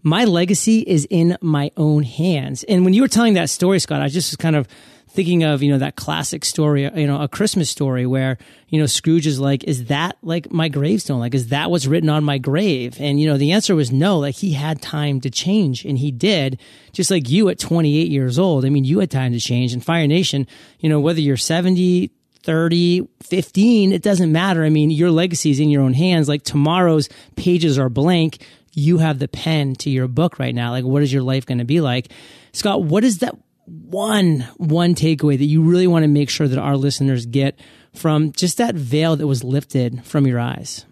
my 0.04 0.26
legacy 0.26 0.82
is 0.82 1.08
in 1.10 1.38
my 1.42 1.72
own 1.78 2.04
hands. 2.04 2.64
And 2.64 2.86
when 2.86 2.94
you 2.94 3.02
were 3.02 3.08
telling 3.08 3.34
that 3.34 3.50
story, 3.50 3.80
Scott, 3.80 4.02
I 4.02 4.08
just 4.08 4.32
was 4.32 4.38
kind 4.38 4.56
of 4.56 4.68
thinking 5.10 5.44
of, 5.44 5.64
you 5.64 5.72
know, 5.72 5.78
that 5.80 5.96
classic 5.96 6.46
story, 6.46 6.84
you 6.84 7.08
know, 7.08 7.22
a 7.22 7.28
Christmas 7.28 7.70
story 7.70 8.06
where, 8.06 8.38
you 8.70 8.80
know, 8.80 8.86
Scrooge 8.86 9.26
is 9.26 9.40
like, 9.40 9.64
is 9.64 9.86
that 9.86 10.18
like 10.22 10.52
my 10.52 10.70
gravestone? 10.70 11.20
Like, 11.20 11.34
is 11.34 11.48
that 11.48 11.72
what's 11.72 11.88
written 11.88 12.10
on 12.10 12.24
my 12.24 12.38
grave? 12.38 12.98
And, 13.00 13.20
you 13.20 13.28
know, 13.28 13.38
the 13.38 13.52
answer 13.52 13.76
was 13.76 13.92
no, 13.92 14.20
like 14.20 14.36
he 14.36 14.54
had 14.54 14.82
time 14.82 15.22
to 15.22 15.30
change 15.30 15.86
and 15.86 15.98
he 15.98 16.12
did, 16.12 16.60
just 16.92 17.10
like 17.10 17.30
you 17.30 17.50
at 17.50 17.60
28 17.60 18.10
years 18.10 18.38
old. 18.38 18.66
I 18.66 18.70
mean, 18.70 18.84
you 18.84 19.00
had 19.00 19.10
time 19.10 19.32
to 19.34 19.40
change 19.40 19.74
and 19.74 19.84
Fire 19.84 20.08
Nation, 20.08 20.46
you 20.80 20.90
know, 20.90 21.00
whether 21.00 21.22
you're 21.22 21.38
70, 21.38 22.12
30, 22.44 23.08
15, 23.24 23.92
it 23.94 24.02
doesn't 24.02 24.32
matter. 24.32 24.64
I 24.64 24.70
mean, 24.70 24.92
your 24.92 25.12
legacy 25.12 25.52
is 25.52 25.60
in 25.60 25.70
your 25.70 25.82
own 25.82 25.94
hands. 25.94 26.30
Like 26.30 26.44
tomorrow's 26.44 27.10
pages 27.36 27.80
are 27.80 27.90
blank 27.90 28.40
you 28.78 29.00
have 29.00 29.18
the 29.18 29.28
pen 29.28 29.74
to 29.74 29.90
your 29.90 30.08
book 30.08 30.38
right 30.38 30.54
now. 30.54 30.70
Like, 30.70 30.86
what 30.86 31.02
is 31.02 31.12
your 31.12 31.24
life 31.24 31.48
going 31.48 31.58
to 31.58 31.66
be 31.66 31.82
like? 31.82 32.12
Scott, 32.54 32.84
what 32.84 33.04
is 33.04 33.20
that 33.20 33.36
one, 33.68 34.48
one 34.58 34.96
takeaway 34.96 35.38
that 35.38 35.46
you 35.46 35.62
really 35.62 35.88
want 35.88 36.04
to 36.04 36.08
make 36.08 36.30
sure 36.30 36.48
that 36.48 36.58
our 36.58 36.78
listeners 36.78 37.26
get 37.26 37.60
from 37.94 38.32
just 38.32 38.58
that 38.58 38.76
veil 38.76 39.16
that 39.16 39.28
was 39.28 39.44
lifted 39.44 40.06
from 40.06 40.26
your 40.26 40.40
eyes? 40.40 40.86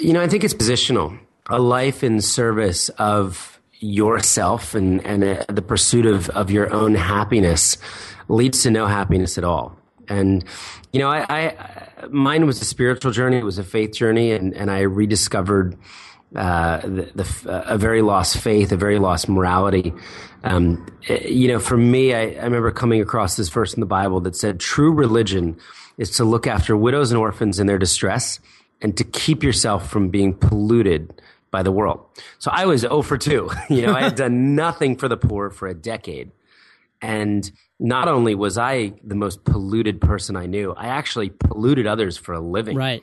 You 0.00 0.12
know, 0.12 0.20
I 0.20 0.28
think 0.28 0.44
it's 0.44 0.54
positional. 0.54 1.18
A 1.48 1.60
life 1.60 2.02
in 2.02 2.20
service 2.20 2.88
of 2.98 3.60
yourself 3.78 4.74
and, 4.74 5.04
and 5.06 5.22
uh, 5.22 5.44
the 5.48 5.62
pursuit 5.62 6.06
of, 6.06 6.28
of 6.30 6.50
your 6.50 6.72
own 6.72 6.94
happiness 6.94 7.78
leads 8.28 8.62
to 8.62 8.70
no 8.70 8.86
happiness 8.86 9.38
at 9.38 9.44
all. 9.44 9.78
And, 10.08 10.44
you 10.92 11.00
know, 11.00 11.08
I, 11.08 11.24
I 11.28 12.06
mine 12.10 12.46
was 12.46 12.60
a 12.60 12.64
spiritual 12.64 13.12
journey. 13.12 13.36
It 13.36 13.44
was 13.44 13.58
a 13.58 13.64
faith 13.64 13.92
journey 13.92 14.32
and, 14.32 14.54
and 14.54 14.70
I 14.70 14.80
rediscovered 14.80 15.76
uh, 16.34 16.80
the, 16.80 17.10
the, 17.14 17.64
a 17.66 17.78
very 17.78 18.02
lost 18.02 18.38
faith, 18.38 18.72
a 18.72 18.76
very 18.76 18.98
lost 18.98 19.28
morality. 19.28 19.92
Um, 20.46 20.86
you 21.08 21.48
know, 21.48 21.58
for 21.58 21.76
me, 21.76 22.14
I, 22.14 22.20
I 22.20 22.44
remember 22.44 22.70
coming 22.70 23.00
across 23.00 23.36
this 23.36 23.48
verse 23.48 23.74
in 23.74 23.80
the 23.80 23.86
Bible 23.86 24.20
that 24.20 24.36
said, 24.36 24.60
"True 24.60 24.92
religion 24.92 25.58
is 25.98 26.10
to 26.12 26.24
look 26.24 26.46
after 26.46 26.76
widows 26.76 27.10
and 27.10 27.18
orphans 27.18 27.58
in 27.58 27.66
their 27.66 27.78
distress, 27.78 28.40
and 28.80 28.96
to 28.96 29.04
keep 29.04 29.42
yourself 29.42 29.90
from 29.90 30.08
being 30.08 30.34
polluted." 30.34 31.20
by 31.52 31.62
the 31.62 31.72
world. 31.72 32.04
So 32.38 32.50
I 32.52 32.66
was 32.66 32.82
0 32.82 33.00
for 33.02 33.16
2. 33.16 33.48
You 33.70 33.86
know, 33.86 33.94
I 33.94 34.02
had 34.02 34.14
done 34.24 34.54
nothing 34.54 34.96
for 34.96 35.08
the 35.08 35.16
poor 35.16 35.48
for 35.48 35.68
a 35.68 35.74
decade. 35.74 36.32
And 37.00 37.50
not 37.78 38.08
only 38.08 38.34
was 38.34 38.58
I 38.58 38.92
the 39.02 39.14
most 39.14 39.44
polluted 39.44 40.00
person 40.00 40.36
I 40.36 40.46
knew, 40.46 40.72
I 40.72 40.88
actually 40.88 41.30
polluted 41.30 41.86
others 41.86 42.18
for 42.18 42.34
a 42.34 42.40
living. 42.40 42.76
Right. 42.76 43.02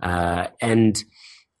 Uh, 0.00 0.48
and 0.60 1.02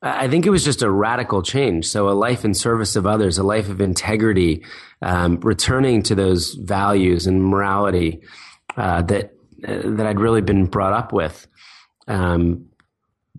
I 0.06 0.28
think 0.28 0.46
it 0.46 0.50
was 0.50 0.64
just 0.64 0.82
a 0.82 0.90
radical 0.90 1.42
change. 1.42 1.86
So 1.86 2.08
a 2.08 2.10
life 2.10 2.44
in 2.44 2.54
service 2.54 2.96
of 2.96 3.06
others, 3.06 3.38
a 3.38 3.42
life 3.42 3.68
of 3.68 3.80
integrity, 3.80 4.64
um, 5.02 5.40
returning 5.40 6.02
to 6.04 6.14
those 6.14 6.54
values 6.54 7.26
and 7.26 7.42
morality 7.42 8.20
uh, 8.76 9.02
that 9.02 9.34
uh, 9.66 9.80
that 9.84 10.06
I'd 10.06 10.20
really 10.20 10.42
been 10.42 10.66
brought 10.66 10.92
up 10.92 11.12
with. 11.12 11.46
Um, 12.08 12.66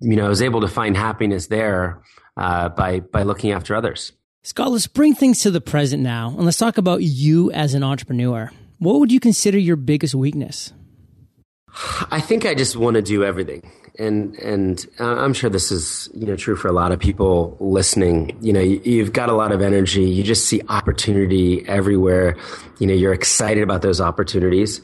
you 0.01 0.15
know, 0.15 0.25
I 0.25 0.29
was 0.29 0.41
able 0.41 0.61
to 0.61 0.67
find 0.67 0.95
happiness 0.95 1.47
there 1.47 2.01
uh, 2.35 2.69
by 2.69 2.99
by 3.01 3.23
looking 3.23 3.51
after 3.51 3.75
others. 3.75 4.13
Scott, 4.43 4.71
let's 4.71 4.87
bring 4.87 5.13
things 5.13 5.41
to 5.41 5.51
the 5.51 5.61
present 5.61 6.01
now, 6.01 6.29
and 6.29 6.45
let's 6.45 6.57
talk 6.57 6.77
about 6.77 7.03
you 7.03 7.51
as 7.51 7.73
an 7.73 7.83
entrepreneur. 7.83 8.51
What 8.79 8.99
would 8.99 9.11
you 9.11 9.19
consider 9.19 9.57
your 9.57 9.75
biggest 9.75 10.15
weakness? 10.15 10.71
I 12.09 12.21
think 12.21 12.45
I 12.45 12.55
just 12.55 12.75
want 12.75 12.95
to 12.95 13.01
do 13.01 13.23
everything 13.23 13.69
and 13.99 14.35
and 14.39 14.85
I'm 14.99 15.33
sure 15.33 15.49
this 15.49 15.71
is 15.71 16.09
you 16.13 16.25
know 16.25 16.35
true 16.35 16.55
for 16.55 16.67
a 16.67 16.71
lot 16.71 16.91
of 16.91 16.99
people 16.99 17.57
listening. 17.59 18.37
You 18.41 18.53
know, 18.53 18.59
you, 18.59 19.03
have 19.03 19.13
got 19.13 19.29
a 19.29 19.33
lot 19.33 19.51
of 19.51 19.61
energy. 19.61 20.03
You 20.03 20.23
just 20.23 20.45
see 20.45 20.61
opportunity 20.69 21.67
everywhere. 21.67 22.37
You 22.79 22.87
know, 22.87 22.93
you're 22.93 23.13
excited 23.13 23.63
about 23.63 23.81
those 23.81 23.99
opportunities. 23.99 24.81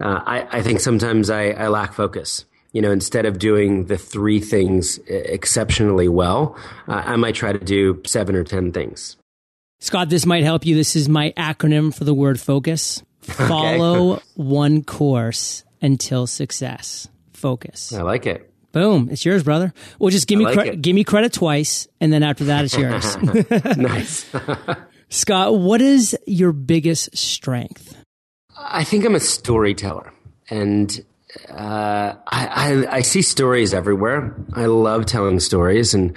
Uh, 0.00 0.20
I, 0.24 0.58
I 0.58 0.62
think 0.62 0.80
sometimes 0.80 1.30
I, 1.30 1.50
I 1.50 1.68
lack 1.68 1.92
focus. 1.92 2.44
You 2.72 2.82
know, 2.82 2.90
instead 2.90 3.24
of 3.24 3.38
doing 3.38 3.86
the 3.86 3.96
three 3.96 4.40
things 4.40 4.98
exceptionally 5.08 6.08
well, 6.08 6.56
uh, 6.86 7.02
I 7.04 7.16
might 7.16 7.34
try 7.34 7.52
to 7.52 7.58
do 7.58 8.02
seven 8.04 8.36
or 8.36 8.44
ten 8.44 8.72
things. 8.72 9.16
Scott, 9.80 10.08
this 10.10 10.26
might 10.26 10.44
help 10.44 10.66
you. 10.66 10.74
This 10.74 10.96
is 10.96 11.08
my 11.08 11.32
acronym 11.36 11.94
for 11.94 12.04
the 12.04 12.14
word 12.14 12.40
focus. 12.40 13.02
Follow 13.20 14.14
okay. 14.14 14.24
one 14.34 14.82
course 14.82 15.64
until 15.80 16.26
success. 16.26 17.08
Focus. 17.32 17.92
I 17.92 18.02
like 18.02 18.26
it. 18.26 18.47
Boom! 18.72 19.08
It's 19.10 19.24
yours, 19.24 19.42
brother. 19.42 19.72
Well, 19.98 20.10
just 20.10 20.26
give 20.26 20.38
me 20.38 20.44
like 20.44 20.58
cre- 20.58 20.76
give 20.76 20.94
me 20.94 21.04
credit 21.04 21.32
twice, 21.32 21.88
and 22.00 22.12
then 22.12 22.22
after 22.22 22.44
that, 22.44 22.64
it's 22.64 22.76
yours. 22.78 23.16
nice, 23.76 24.26
Scott. 25.08 25.58
What 25.58 25.80
is 25.80 26.16
your 26.26 26.52
biggest 26.52 27.16
strength? 27.16 27.96
I 28.56 28.84
think 28.84 29.04
I'm 29.04 29.14
a 29.14 29.20
storyteller, 29.20 30.12
and 30.50 31.04
uh, 31.50 32.14
I, 32.26 32.46
I, 32.46 32.96
I, 32.96 33.00
see 33.02 33.20
stories 33.20 33.74
everywhere. 33.74 34.34
I 34.54 34.64
love 34.64 35.04
telling 35.04 35.40
stories, 35.40 35.92
and 35.92 36.16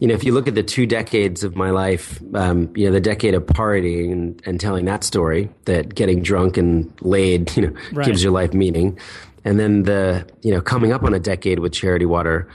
you 0.00 0.06
know, 0.06 0.14
if 0.14 0.22
you 0.22 0.32
look 0.32 0.48
at 0.48 0.54
the 0.54 0.62
two 0.62 0.86
decades 0.86 1.42
of 1.44 1.56
my 1.56 1.70
life, 1.70 2.20
um, 2.34 2.70
you 2.76 2.86
know, 2.86 2.92
the 2.92 3.00
decade 3.00 3.34
of 3.34 3.44
partying 3.46 4.12
and, 4.12 4.42
and, 4.44 4.60
telling 4.60 4.84
that 4.84 5.02
story, 5.02 5.48
that 5.64 5.94
getting 5.94 6.22
drunk 6.22 6.58
and 6.58 6.92
laid, 7.00 7.56
you 7.56 7.68
know, 7.68 7.76
right. 7.92 8.06
gives 8.06 8.22
your 8.22 8.32
life 8.32 8.52
meaning, 8.52 8.98
and 9.44 9.58
then 9.58 9.84
the 9.84 10.26
you 10.42 10.52
know 10.52 10.60
coming 10.60 10.92
up 10.92 11.02
on 11.02 11.14
a 11.14 11.18
decade 11.18 11.58
with 11.58 11.72
Charity 11.72 12.06
Water, 12.06 12.48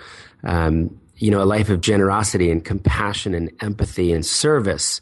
um, 0.43 0.99
you 1.17 1.31
know, 1.31 1.41
a 1.41 1.45
life 1.45 1.69
of 1.69 1.81
generosity 1.81 2.51
and 2.51 2.63
compassion 2.63 3.33
and 3.33 3.51
empathy 3.61 4.11
and 4.11 4.25
service. 4.25 5.01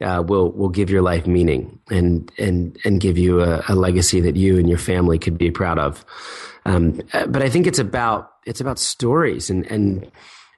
Uh, 0.00 0.20
will 0.20 0.50
will 0.50 0.68
give 0.68 0.90
your 0.90 1.00
life 1.00 1.28
meaning 1.28 1.78
and 1.88 2.32
and 2.36 2.76
and 2.84 3.00
give 3.00 3.16
you 3.16 3.40
a, 3.40 3.62
a 3.68 3.74
legacy 3.76 4.20
that 4.20 4.34
you 4.34 4.58
and 4.58 4.68
your 4.68 4.78
family 4.78 5.16
could 5.16 5.38
be 5.38 5.48
proud 5.48 5.78
of. 5.78 6.04
Um, 6.64 7.00
but 7.28 7.40
I 7.40 7.48
think 7.48 7.68
it's 7.68 7.78
about 7.78 8.32
it's 8.44 8.60
about 8.60 8.80
stories 8.80 9.48
and 9.48 9.64
and 9.70 10.10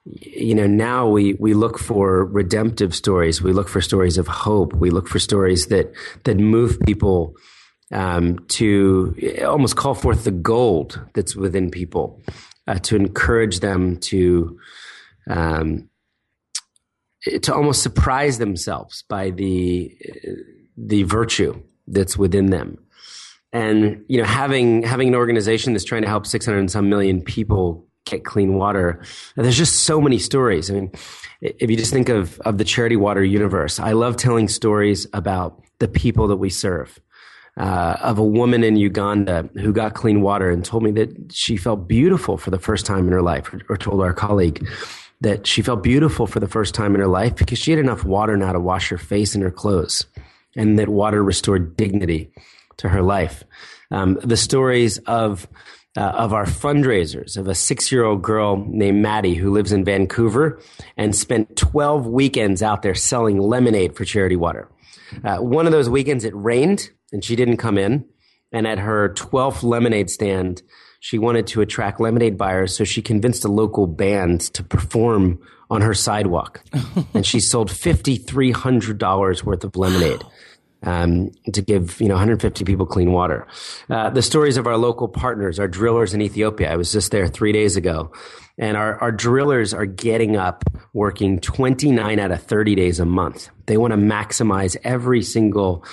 you 0.07 0.55
know 0.55 0.67
now 0.67 1.09
we 1.09 1.35
we 1.35 1.55
look 1.55 1.79
for 1.79 2.25
redemptive 2.27 2.95
stories 2.95 3.41
we 3.41 3.53
look 3.53 3.69
for 3.69 3.81
stories 3.81 4.19
of 4.19 4.27
hope 4.27 4.75
we 4.75 4.91
look 4.91 5.09
for 5.09 5.19
stories 5.19 5.67
that 5.67 5.93
that 6.25 6.37
move 6.37 6.79
people 6.81 7.35
um, 7.95 8.41
to 8.49 9.17
almost 9.47 9.77
call 9.77 9.95
forth 9.95 10.25
the 10.25 10.31
gold 10.31 11.01
that's 11.15 11.37
within 11.37 11.71
people 11.71 12.21
uh, 12.67 12.79
to 12.81 12.97
encourage 12.97 13.61
them 13.61 13.97
to 13.99 14.59
um, 15.31 15.89
to 17.41 17.55
almost 17.55 17.83
surprise 17.83 18.39
themselves 18.39 19.05
by 19.09 19.31
the 19.31 19.97
the 20.77 21.05
virtue 21.05 21.63
that's 21.87 22.17
within 22.19 22.47
them. 22.47 22.79
And 23.53 24.05
you 24.09 24.19
know 24.19 24.25
having 24.25 24.83
having 24.83 25.09
an 25.09 25.15
organization 25.15 25.73
that's 25.73 25.85
trying 25.85 26.03
to 26.03 26.09
help 26.09 26.27
600 26.27 26.59
and 26.59 26.71
some 26.71 26.89
million 26.89 27.23
people 27.23 27.87
get 28.07 28.23
clean 28.23 28.53
water 28.53 29.01
there's 29.35 29.57
just 29.57 29.83
so 29.83 29.99
many 29.99 30.19
stories. 30.19 30.71
I 30.71 30.75
mean 30.75 30.93
if 31.41 31.71
you 31.71 31.77
just 31.77 31.93
think 31.93 32.09
of 32.09 32.41
of 32.41 32.59
the 32.59 32.65
charity 32.65 32.97
water 32.97 33.23
universe 33.23 33.79
i 33.79 33.93
love 33.93 34.17
telling 34.17 34.49
stories 34.49 35.07
about 35.13 35.63
the 35.79 35.89
people 35.89 36.29
that 36.29 36.37
we 36.37 36.49
serve 36.49 36.99
uh, 37.57 37.97
of 38.01 38.19
a 38.19 38.25
woman 38.25 38.65
in 38.65 38.77
Uganda 38.77 39.49
who 39.55 39.73
got 39.73 39.95
clean 39.95 40.23
water 40.23 40.51
and 40.51 40.65
told 40.65 40.83
me 40.83 40.91
that 40.93 41.33
she 41.33 41.57
felt 41.57 41.87
beautiful 41.87 42.37
for 42.37 42.51
the 42.51 42.59
first 42.59 42.85
time 42.85 43.07
in 43.07 43.13
her 43.13 43.23
life, 43.23 43.53
or, 43.69 43.77
told 43.77 44.01
our 44.01 44.13
colleague 44.13 44.67
that 45.21 45.47
she 45.47 45.63
felt 45.63 45.83
beautiful 45.83 46.27
for 46.27 46.41
the 46.41 46.49
first 46.49 46.75
time 46.75 46.95
in 46.95 47.01
her 47.01 47.07
life 47.07 47.37
because 47.37 47.59
she 47.59 47.71
had 47.71 47.79
enough 47.79 48.05
water 48.05 48.37
now 48.37 48.53
to 48.53 48.61
wash 48.61 48.89
her 48.89 48.99
face 48.99 49.35
and 49.35 49.45
her 49.45 49.51
clothes, 49.51 50.07
and 50.57 50.79
that 50.79 50.89
water 50.89 51.23
restored 51.23 51.77
dignity 51.77 52.31
to 52.79 52.89
her 52.89 53.03
life. 53.03 53.45
Um, 53.91 54.19
the 54.23 54.37
stories 54.37 54.99
of 54.99 55.47
uh, 55.97 56.01
of 56.01 56.33
our 56.33 56.45
fundraisers 56.45 57.37
of 57.37 57.47
a 57.47 57.55
six 57.55 57.93
year 57.93 58.05
old 58.05 58.21
girl 58.21 58.65
named 58.69 59.01
Maddie 59.01 59.35
who 59.35 59.53
lives 59.53 59.71
in 59.71 59.85
Vancouver 59.85 60.61
and 60.97 61.15
spent 61.15 61.57
12 61.57 62.07
weekends 62.07 62.63
out 62.63 62.83
there 62.83 62.97
selling 62.97 63.39
lemonade 63.39 63.95
for 63.95 64.05
charity 64.05 64.35
water. 64.35 64.69
Uh, 65.23 65.37
one 65.37 65.67
of 65.67 65.73
those 65.73 65.89
weekends 65.89 66.25
it 66.25 66.35
rained 66.35 66.91
and 67.15 67.25
she 67.25 67.37
didn't 67.37 67.57
come 67.57 67.79
in. 67.79 68.05
And 68.53 68.67
at 68.67 68.79
her 68.79 69.15
12th 69.15 69.63
lemonade 69.63 70.11
stand, 70.11 70.63
she 71.01 71.19
wanted 71.19 71.47
to 71.49 71.61
attract 71.61 72.01
lemonade 72.01 72.37
buyers, 72.37 72.77
so 72.77 72.85
she 72.85 73.03
convinced 73.03 73.45
a 73.45 73.49
local 73.49 73.87
band 73.87 74.41
to 74.55 74.63
perform 74.63 75.39
on 75.71 75.81
her 75.81 75.95
sidewalk. 75.95 76.63
and 77.15 77.25
she 77.25 77.41
sold 77.41 77.71
$5,300 77.71 79.43
worth 79.45 79.65
of 79.65 79.77
lemonade 79.77 80.23
um, 80.85 81.31
to 81.53 81.63
give 81.63 82.01
you 82.01 82.09
know 82.09 82.15
150 82.15 82.65
people 82.65 82.87
clean 82.87 83.13
water. 83.13 83.47
Uh, 83.89 84.11
the 84.11 84.23
stories 84.23 84.57
of 84.57 84.67
our 84.67 84.77
local 84.77 85.09
partners, 85.09 85.59
our 85.59 85.69
drillers 85.69 86.15
in 86.15 86.21
Ethiopia. 86.21 86.73
I 86.73 86.77
was 86.77 86.93
just 86.93 87.11
there 87.11 87.27
three 87.27 87.53
days 87.53 87.77
ago, 87.77 88.13
and 88.59 88.77
our, 88.77 89.01
our 89.01 89.13
drillers 89.13 89.75
are 89.75 89.87
getting 89.87 90.37
up 90.37 90.65
working 90.93 91.41
29 91.41 92.19
out 92.19 92.31
of 92.31 92.43
30 92.43 92.75
days 92.75 93.01
a 93.01 93.05
month. 93.05 93.49
They 93.67 93.77
want 93.77 93.93
to 93.93 93.99
maximize 93.99 94.77
every 94.85 95.23
single 95.23 95.85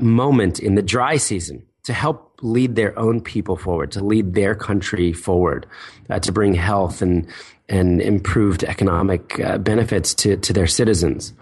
moment 0.00 0.60
in 0.60 0.74
the 0.74 0.82
dry 0.82 1.16
season 1.16 1.64
to 1.84 1.92
help 1.92 2.38
lead 2.42 2.74
their 2.74 2.98
own 2.98 3.20
people 3.20 3.56
forward, 3.56 3.92
to 3.92 4.04
lead 4.04 4.34
their 4.34 4.54
country 4.54 5.12
forward, 5.12 5.66
uh, 6.10 6.18
to 6.20 6.32
bring 6.32 6.54
health 6.54 7.02
and 7.02 7.26
and 7.68 8.02
improved 8.02 8.62
economic 8.62 9.40
uh, 9.40 9.58
benefits 9.58 10.14
to 10.14 10.36
to 10.36 10.52
their 10.52 10.66
citizens. 10.66 11.32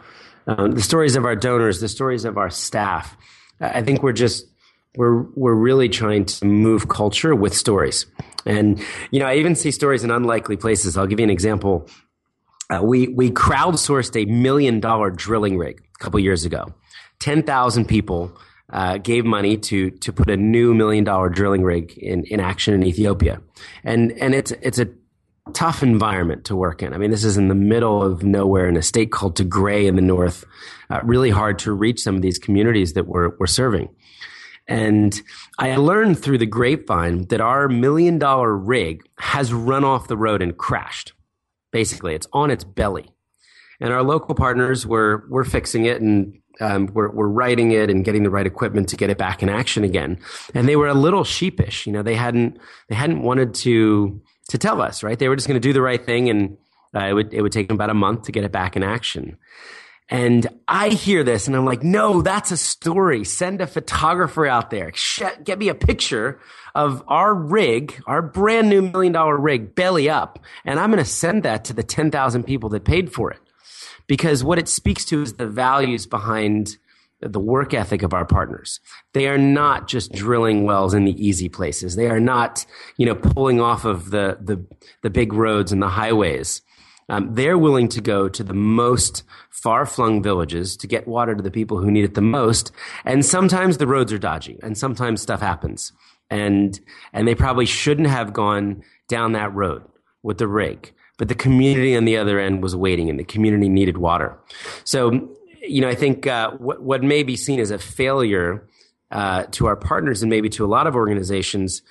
Um, 0.47 0.73
the 0.73 0.83
stories 0.83 1.17
of 1.17 1.25
our 1.25 1.37
donors, 1.37 1.81
the 1.81 1.89
stories 1.89 2.25
of 2.25 2.37
our 2.37 2.51
staff. 2.51 3.17
I 3.61 3.83
think 3.83 4.03
we're 4.03 4.13
just 4.13 4.47
we're 4.97 5.23
we're 5.35 5.55
really 5.55 5.89
trying 5.89 6.25
to 6.25 6.45
move 6.45 6.89
culture 6.89 7.35
with 7.35 7.55
stories. 7.55 8.07
And 8.45 8.83
you 9.11 9.21
know, 9.21 9.27
I 9.27 9.37
even 9.37 9.55
see 9.55 9.71
stories 9.71 10.05
in 10.05 10.11
unlikely 10.11 10.57
places. 10.57 10.97
I'll 10.97 11.07
give 11.07 11.21
you 11.21 11.25
an 11.25 11.31
example. 11.31 11.89
Uh, 12.71 12.83
we 12.83 13.09
we 13.09 13.31
crowdsourced 13.31 14.21
a 14.21 14.31
million 14.31 14.81
dollar 14.81 15.11
drilling 15.11 15.59
rig 15.59 15.83
a 16.01 16.03
couple 16.03 16.19
years 16.21 16.45
ago. 16.45 16.75
Ten 17.23 17.45
thousand 17.45 17.85
people 17.87 18.37
uh, 18.73 18.99
gave 18.99 19.25
money 19.25 19.57
to 19.57 19.91
to 19.91 20.13
put 20.13 20.29
a 20.29 20.37
new 20.37 20.75
million 20.75 21.05
dollar 21.05 21.29
drilling 21.29 21.63
rig 21.63 21.97
in, 21.97 22.25
in 22.25 22.41
action 22.41 22.75
in 22.75 22.83
Ethiopia, 22.85 23.41
and 23.85 24.11
and 24.19 24.35
it's 24.35 24.51
it's 24.51 24.81
a 24.81 24.89
tough 25.53 25.85
environment 25.85 26.45
to 26.47 26.57
work 26.57 26.83
in. 26.83 26.93
I 26.93 26.99
mean, 26.99 27.13
this 27.13 27.23
is 27.23 27.37
in 27.37 27.47
the 27.47 27.55
middle 27.55 28.03
of 28.03 28.25
nowhere 28.25 28.69
in 28.69 28.77
a 28.77 28.83
state 28.83 29.13
called 29.13 29.37
Tigray 29.37 29.87
in 29.87 29.95
the 29.95 30.03
north. 30.03 30.45
Uh, 30.91 31.01
really 31.05 31.31
hard 31.31 31.61
to 31.61 31.73
reach 31.73 32.01
some 32.01 32.17
of 32.17 32.23
these 32.23 32.41
communities 32.41 32.95
that 32.95 33.07
we're, 33.07 33.37
we're 33.39 33.47
serving. 33.47 33.89
And 34.67 35.21
I 35.59 35.77
learned 35.77 36.19
through 36.19 36.39
the 36.39 36.47
grapevine 36.47 37.27
that 37.29 37.41
our 37.41 37.69
million 37.69 38.19
dollar 38.19 38.57
rig 38.57 39.03
has 39.19 39.53
run 39.53 39.85
off 39.85 40.09
the 40.09 40.17
road 40.17 40.43
and 40.43 40.57
crashed. 40.57 41.13
Basically, 41.71 42.15
it's 42.15 42.29
on 42.33 42.51
its 42.51 42.65
belly. 42.65 43.11
And 43.81 43.93
our 43.93 44.03
local 44.03 44.35
partners 44.35 44.87
were, 44.87 45.25
were 45.29 45.45
fixing 45.45 45.87
it 45.87 46.01
and 46.01 46.39
um, 46.63 46.87
we're, 46.95 47.11
we're 47.11 47.29
writing 47.29 47.73
it 47.73 47.91
and 47.91 48.05
getting 48.05 48.23
the 48.23 48.31
right 48.31 48.47
equipment 48.47 48.89
to 48.91 48.97
get 48.97 49.11
it 49.11 49.19
back 49.19 49.43
in 49.43 49.49
action 49.49 49.85
again. 49.85 50.19
And 50.55 50.69
they 50.69 50.77
were 50.77 50.89
a 50.89 50.95
little 50.95 51.25
sheepish. 51.25 51.87
You 51.87 51.93
know, 51.93 52.03
they 52.03 52.15
hadn't, 52.15 52.59
they 52.89 52.95
hadn't 52.95 53.23
wanted 53.23 53.55
to, 53.55 54.21
to 54.49 54.59
tell 54.59 54.81
us, 54.81 55.03
right? 55.03 55.19
They 55.19 55.29
were 55.29 55.37
just 55.37 55.49
going 55.49 55.61
to 55.61 55.69
do 55.69 55.73
the 55.73 55.83
right 55.83 56.05
thing 56.05 56.31
and 56.31 56.57
uh, 56.95 57.07
it 57.07 57.13
would, 57.13 57.35
it 57.35 57.43
would 57.43 57.53
take 57.53 57.69
them 57.69 57.75
about 57.75 57.91
a 57.91 57.95
month 57.95 58.25
to 58.25 58.33
get 58.33 58.45
it 58.45 58.53
back 58.53 58.77
in 58.77 58.83
action. 58.83 59.39
And 60.09 60.47
I 60.69 60.91
hear 60.91 61.25
this 61.25 61.47
and 61.47 61.57
I'm 61.57 61.65
like, 61.65 61.83
no, 61.83 62.21
that's 62.21 62.51
a 62.51 62.57
story. 62.57 63.25
Send 63.25 63.61
a 63.61 63.67
photographer 63.67 64.47
out 64.47 64.71
there. 64.71 64.93
Get 65.43 65.59
me 65.59 65.69
a 65.69 65.75
picture 65.75 66.39
of 66.75 67.03
our 67.09 67.35
rig, 67.35 68.01
our 68.07 68.21
brand 68.21 68.69
new 68.69 68.83
million 68.83 69.13
dollar 69.13 69.39
rig, 69.39 69.75
belly 69.75 70.11
up. 70.11 70.39
And 70.65 70.79
I'm 70.79 70.91
going 70.91 71.03
to 71.03 71.11
send 71.11 71.45
that 71.45 71.65
to 71.67 71.73
the 71.73 71.83
10,000 71.83 72.45
people 72.45 72.69
that 72.71 72.85
paid 72.85 73.13
for 73.13 73.31
it. 73.31 73.39
Because 74.07 74.45
what 74.45 74.59
it 74.59 74.69
speaks 74.69 75.05
to 75.07 75.23
is 75.23 75.35
the 75.35 75.47
values 75.47 76.07
behind 76.07 76.77
the 77.21 77.41
work 77.41 77.73
ethic 77.73 78.03
of 78.03 78.13
our 78.13 78.25
partners. 78.25 78.81
They 79.13 79.29
are 79.29 79.39
not 79.39 79.87
just 79.87 80.13
drilling 80.13 80.65
wells 80.65 80.93
in 80.93 81.05
the 81.05 81.25
easy 81.25 81.49
places. 81.49 81.95
They 81.95 82.09
are 82.09 82.21
not, 82.21 82.67
you 82.97 83.07
know, 83.07 83.15
pulling 83.15 83.61
off 83.61 83.85
of 83.85 84.11
the 84.11 84.39
the, 84.41 84.65
the 85.03 85.11
big 85.11 85.33
roads 85.33 85.73
and 85.73 85.81
the 85.83 85.89
highways. 85.89 86.63
Um, 87.09 87.35
they're 87.35 87.59
willing 87.59 87.89
to 87.89 88.01
go 88.01 88.29
to 88.29 88.43
the 88.43 88.55
most 88.55 89.23
far 89.51 89.87
flung 89.87 90.23
villages 90.23 90.77
to 90.79 90.87
get 90.87 91.07
water 91.07 91.35
to 91.35 91.43
the 91.43 91.51
people 91.51 91.79
who 91.79 91.91
need 91.91 92.05
it 92.05 92.15
the 92.15 92.21
most. 92.21 92.73
And 93.05 93.25
sometimes 93.25 93.79
the 93.79 93.87
roads 93.87 94.13
are 94.13 94.19
dodgy, 94.19 94.59
and 94.63 94.77
sometimes 94.77 95.23
stuff 95.23 95.41
happens, 95.41 95.93
and 96.31 96.81
and 97.13 97.29
they 97.29 97.35
probably 97.35 97.67
shouldn't 97.67 98.09
have 98.09 98.33
gone 98.33 98.83
down 99.09 99.33
that 99.33 99.55
road 99.55 99.85
with 100.23 100.39
the 100.39 100.49
rig. 100.49 100.93
But 101.23 101.29
the 101.29 101.37
community 101.37 101.95
on 101.95 102.05
the 102.05 102.17
other 102.17 102.41
end 102.41 102.65
was 102.65 102.75
waiting, 102.75 103.09
and 103.09 103.17
the 103.17 103.23
community 103.23 103.69
needed 103.69 103.97
water. 103.97 104.37
So 104.83 105.29
you 105.61 105.81
know, 105.81 105.89
I 105.89 105.95
think 105.95 106.27
uh, 106.27 106.51
what 106.59 106.83
what 106.83 107.05
may 107.05 107.23
be 107.23 107.37
seen 107.37 107.61
as 107.61 107.71
a 107.71 107.79
failure 107.79 108.69
uh, 109.13 109.45
to 109.53 109.67
our 109.67 109.77
partners 109.77 110.25
and 110.25 110.31
maybe 110.31 110.49
to 110.49 110.65
a 110.65 110.67
lot 110.67 110.89
of 110.89 110.97
organizations 110.97 111.83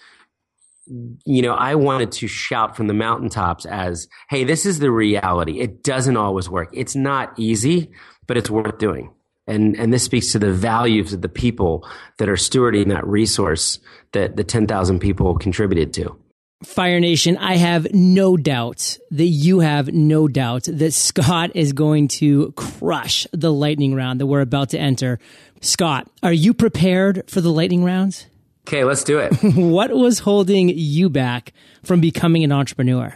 you 1.24 1.42
know, 1.42 1.54
I 1.54 1.76
wanted 1.76 2.12
to 2.14 2.28
shout 2.28 2.76
from 2.76 2.88
the 2.88 2.94
mountaintops 2.94 3.66
as, 3.66 4.10
hey, 4.30 4.44
this 4.44 4.66
is 4.66 4.80
the 4.80 4.92
reality. 4.92 5.62
It 5.62 5.82
doesn't 5.82 6.18
always 6.18 6.50
work. 6.50 6.70
It's 6.74 6.98
not 6.98 7.32
easy, 7.40 7.92
but 8.28 8.36
it's 8.36 8.50
worth 8.50 8.80
doing. 8.80 9.14
And, 9.48 9.78
and 9.78 9.94
this 9.94 10.04
speaks 10.04 10.34
to 10.34 10.40
the 10.40 10.52
values 10.52 11.14
of 11.14 11.22
the 11.22 11.30
people 11.30 11.88
that 12.18 12.28
are 12.28 12.36
stewarding 12.36 12.90
that 12.90 13.08
resource 13.08 13.80
that 14.12 14.36
the 14.36 14.44
10,000 14.44 15.00
people 15.00 15.38
contributed 15.38 15.94
to. 15.94 16.20
Fire 16.64 17.00
Nation, 17.00 17.38
I 17.38 17.56
have 17.56 17.92
no 17.92 18.38
doubt 18.38 18.98
that 19.10 19.26
you 19.26 19.62
have 19.62 19.92
no 19.92 20.28
doubt 20.28 20.64
that 20.72 20.94
Scott 20.94 21.52
is 21.56 21.74
going 21.74 22.08
to 22.10 22.52
crush 22.52 23.26
the 23.32 23.52
lightning 23.52 23.96
round 23.96 24.22
that 24.22 24.28
we're 24.28 24.42
about 24.42 24.70
to 24.70 24.80
enter. 24.80 25.20
Scott, 25.62 26.10
are 26.22 26.34
you 26.34 26.54
prepared 26.54 27.24
for 27.28 27.42
the 27.42 27.52
lightning 27.52 27.84
rounds? 27.84 28.28
Okay, 28.68 28.84
let's 28.84 29.04
do 29.04 29.18
it. 29.18 29.34
what 29.56 29.92
was 29.92 30.20
holding 30.20 30.70
you 30.70 31.10
back 31.10 31.54
from 31.84 32.00
becoming 32.00 32.44
an 32.44 32.52
entrepreneur? 32.52 33.16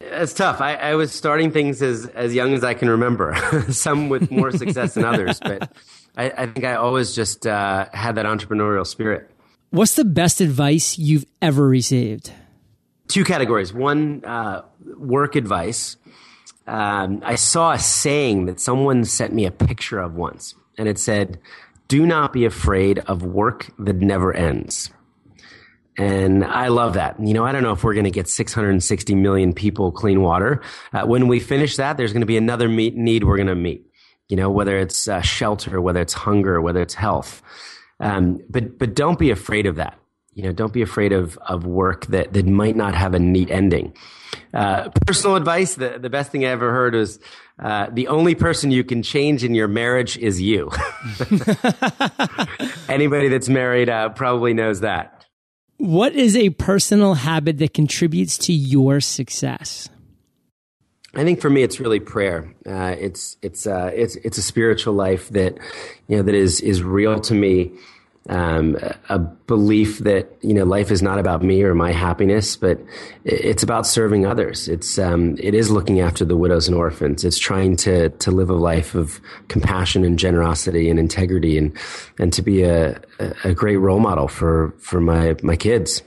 It's 0.00 0.32
tough. 0.32 0.60
I, 0.60 0.74
I, 0.74 0.94
was 0.94 1.12
starting 1.12 1.52
things 1.52 1.80
as, 1.80 2.06
as 2.06 2.34
young 2.34 2.54
as 2.54 2.64
I 2.64 2.74
can 2.74 2.90
remember, 2.90 3.36
some 3.70 4.08
with 4.08 4.30
more 4.30 4.50
success 4.50 4.94
than 4.94 5.04
others, 5.04 5.38
but 5.38 5.70
I, 6.16 6.30
I, 6.30 6.46
think 6.46 6.64
I 6.64 6.74
always 6.74 7.14
just 7.14 7.46
uh, 7.46 7.86
had 7.92 8.16
that 8.16 8.26
entrepreneurial 8.26 8.86
spirit. 8.86 9.30
What's 9.70 9.94
the 9.94 10.04
best 10.04 10.40
advice 10.40 10.98
you've 10.98 11.24
ever 11.40 11.68
received? 11.68 12.32
Two 13.08 13.24
categories. 13.24 13.72
One, 13.72 14.24
uh, 14.24 14.62
work 14.96 15.36
advice. 15.36 15.96
Um, 16.66 17.20
I 17.24 17.34
saw 17.34 17.72
a 17.72 17.78
saying 17.78 18.46
that 18.46 18.60
someone 18.60 19.04
sent 19.04 19.34
me 19.34 19.44
a 19.44 19.50
picture 19.50 19.98
of 19.98 20.14
once, 20.14 20.54
and 20.78 20.88
it 20.88 20.98
said, 20.98 21.38
do 21.88 22.06
not 22.06 22.32
be 22.32 22.46
afraid 22.46 23.00
of 23.00 23.22
work 23.22 23.70
that 23.78 23.96
never 23.96 24.32
ends. 24.32 24.90
And 25.98 26.42
I 26.42 26.68
love 26.68 26.94
that. 26.94 27.20
You 27.20 27.34
know, 27.34 27.44
I 27.44 27.52
don't 27.52 27.62
know 27.62 27.72
if 27.72 27.84
we're 27.84 27.92
going 27.92 28.04
to 28.04 28.10
get 28.10 28.28
660 28.28 29.14
million 29.14 29.52
people 29.52 29.92
clean 29.92 30.22
water. 30.22 30.62
Uh, 30.94 31.04
when 31.04 31.28
we 31.28 31.38
finish 31.38 31.76
that, 31.76 31.98
there's 31.98 32.14
going 32.14 32.22
to 32.22 32.26
be 32.26 32.38
another 32.38 32.68
meet, 32.68 32.96
need 32.96 33.24
we're 33.24 33.36
going 33.36 33.48
to 33.48 33.54
meet. 33.54 33.86
You 34.28 34.36
know, 34.36 34.50
whether 34.50 34.78
it's 34.78 35.06
uh, 35.06 35.20
shelter, 35.20 35.82
whether 35.82 36.00
it's 36.00 36.14
hunger, 36.14 36.62
whether 36.62 36.80
it's 36.80 36.94
health. 36.94 37.42
Um, 38.00 38.40
but 38.48 38.78
but 38.78 38.94
don't 38.94 39.18
be 39.18 39.30
afraid 39.30 39.66
of 39.66 39.76
that. 39.76 39.98
You 40.34 40.44
know, 40.44 40.52
don't 40.52 40.72
be 40.72 40.82
afraid 40.82 41.12
of 41.12 41.36
of 41.38 41.66
work 41.66 42.06
that 42.06 42.32
that 42.32 42.46
might 42.46 42.76
not 42.76 42.94
have 42.94 43.14
a 43.14 43.18
neat 43.18 43.50
ending. 43.50 43.94
Uh, 44.54 44.88
personal 45.06 45.36
advice: 45.36 45.74
the 45.74 45.98
the 45.98 46.10
best 46.10 46.32
thing 46.32 46.44
I 46.44 46.48
ever 46.48 46.70
heard 46.72 46.94
was 46.94 47.18
uh, 47.58 47.88
the 47.92 48.08
only 48.08 48.34
person 48.34 48.70
you 48.70 48.82
can 48.82 49.02
change 49.02 49.44
in 49.44 49.54
your 49.54 49.68
marriage 49.68 50.16
is 50.16 50.40
you. 50.40 50.70
Anybody 52.88 53.28
that's 53.28 53.48
married 53.48 53.88
uh, 53.88 54.08
probably 54.10 54.54
knows 54.54 54.80
that. 54.80 55.26
What 55.76 56.14
is 56.14 56.36
a 56.36 56.50
personal 56.50 57.14
habit 57.14 57.58
that 57.58 57.74
contributes 57.74 58.38
to 58.38 58.52
your 58.52 59.00
success? 59.00 59.88
I 61.14 61.24
think 61.24 61.40
for 61.40 61.50
me, 61.50 61.62
it's 61.62 61.78
really 61.78 62.00
prayer. 62.00 62.54
Uh, 62.66 62.96
it's 62.98 63.36
it's 63.42 63.66
uh, 63.66 63.90
it's 63.94 64.16
it's 64.16 64.38
a 64.38 64.42
spiritual 64.42 64.94
life 64.94 65.28
that 65.30 65.58
you 66.08 66.16
know 66.16 66.22
that 66.22 66.34
is 66.34 66.60
is 66.60 66.82
real 66.82 67.20
to 67.20 67.34
me 67.34 67.72
um, 68.28 68.76
a 69.08 69.18
belief 69.18 69.98
that 69.98 70.36
you 70.42 70.54
know 70.54 70.64
life 70.64 70.90
is 70.90 71.02
not 71.02 71.18
about 71.18 71.42
me 71.42 71.62
or 71.62 71.74
my 71.74 71.90
happiness, 71.90 72.56
but 72.56 72.80
it's 73.24 73.62
about 73.62 73.86
serving 73.86 74.26
others. 74.26 74.68
It's 74.68 74.98
um, 74.98 75.36
it 75.38 75.54
is 75.54 75.70
looking 75.70 76.00
after 76.00 76.24
the 76.24 76.36
widows 76.36 76.68
and 76.68 76.76
orphans. 76.76 77.24
It's 77.24 77.38
trying 77.38 77.76
to 77.78 78.10
to 78.10 78.30
live 78.30 78.48
a 78.48 78.54
life 78.54 78.94
of 78.94 79.20
compassion 79.48 80.04
and 80.04 80.18
generosity 80.18 80.88
and 80.88 80.98
integrity, 80.98 81.58
and 81.58 81.76
and 82.18 82.32
to 82.32 82.42
be 82.42 82.62
a 82.62 83.00
a 83.44 83.54
great 83.54 83.78
role 83.78 84.00
model 84.00 84.28
for 84.28 84.74
for 84.78 85.00
my 85.00 85.34
my 85.42 85.56
kids. 85.56 86.02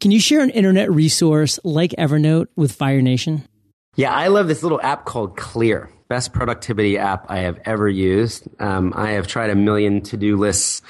Can 0.00 0.10
you 0.10 0.20
share 0.20 0.40
an 0.40 0.50
internet 0.50 0.90
resource 0.90 1.58
like 1.64 1.92
Evernote 1.92 2.48
with 2.56 2.72
Fire 2.72 3.00
Nation? 3.00 3.48
Yeah, 3.94 4.12
I 4.12 4.28
love 4.28 4.46
this 4.46 4.62
little 4.62 4.80
app 4.82 5.06
called 5.06 5.36
Clear. 5.38 5.90
Best 6.08 6.32
productivity 6.32 6.98
app 6.98 7.24
I 7.30 7.38
have 7.38 7.58
ever 7.64 7.88
used. 7.88 8.46
Um, 8.60 8.92
I 8.94 9.12
have 9.12 9.26
tried 9.26 9.50
a 9.50 9.54
million 9.54 10.02
to 10.02 10.16
do 10.16 10.36
lists 10.36 10.82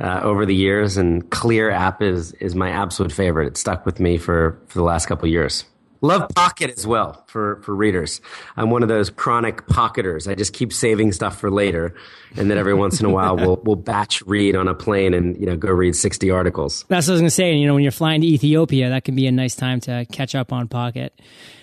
uh, 0.00 0.20
over 0.22 0.44
the 0.46 0.54
years, 0.54 0.96
and 0.96 1.28
Clear 1.30 1.70
app 1.70 2.02
is 2.02 2.32
is 2.34 2.54
my 2.54 2.70
absolute 2.70 3.12
favorite. 3.12 3.46
It 3.46 3.56
stuck 3.56 3.86
with 3.86 4.00
me 4.00 4.18
for 4.18 4.60
for 4.68 4.78
the 4.78 4.84
last 4.84 5.06
couple 5.06 5.28
years. 5.28 5.64
Love 6.02 6.28
Pocket 6.34 6.70
as 6.76 6.86
well 6.86 7.24
for, 7.26 7.60
for 7.62 7.74
readers. 7.74 8.20
I'm 8.56 8.70
one 8.70 8.82
of 8.82 8.88
those 8.88 9.08
chronic 9.08 9.66
pocketers. 9.66 10.28
I 10.28 10.34
just 10.34 10.52
keep 10.52 10.72
saving 10.72 11.12
stuff 11.12 11.38
for 11.40 11.50
later, 11.50 11.94
and 12.36 12.50
then 12.50 12.58
every 12.58 12.74
once 12.84 13.00
in 13.00 13.06
a 13.06 13.10
while 13.10 13.36
we'll 13.36 13.60
we'll 13.64 13.76
batch 13.76 14.22
read 14.22 14.56
on 14.56 14.68
a 14.68 14.74
plane 14.74 15.14
and 15.14 15.38
you 15.38 15.46
know 15.46 15.56
go 15.56 15.70
read 15.70 15.96
60 15.96 16.30
articles. 16.30 16.84
That's 16.88 17.06
what 17.06 17.12
I 17.12 17.14
was 17.14 17.20
gonna 17.22 17.30
say. 17.30 17.54
You 17.54 17.66
know, 17.66 17.74
when 17.74 17.82
you're 17.82 17.92
flying 17.92 18.20
to 18.20 18.26
Ethiopia, 18.26 18.90
that 18.90 19.04
can 19.04 19.14
be 19.14 19.26
a 19.26 19.32
nice 19.32 19.54
time 19.54 19.80
to 19.80 20.06
catch 20.12 20.34
up 20.34 20.52
on 20.52 20.68
Pocket. 20.68 21.18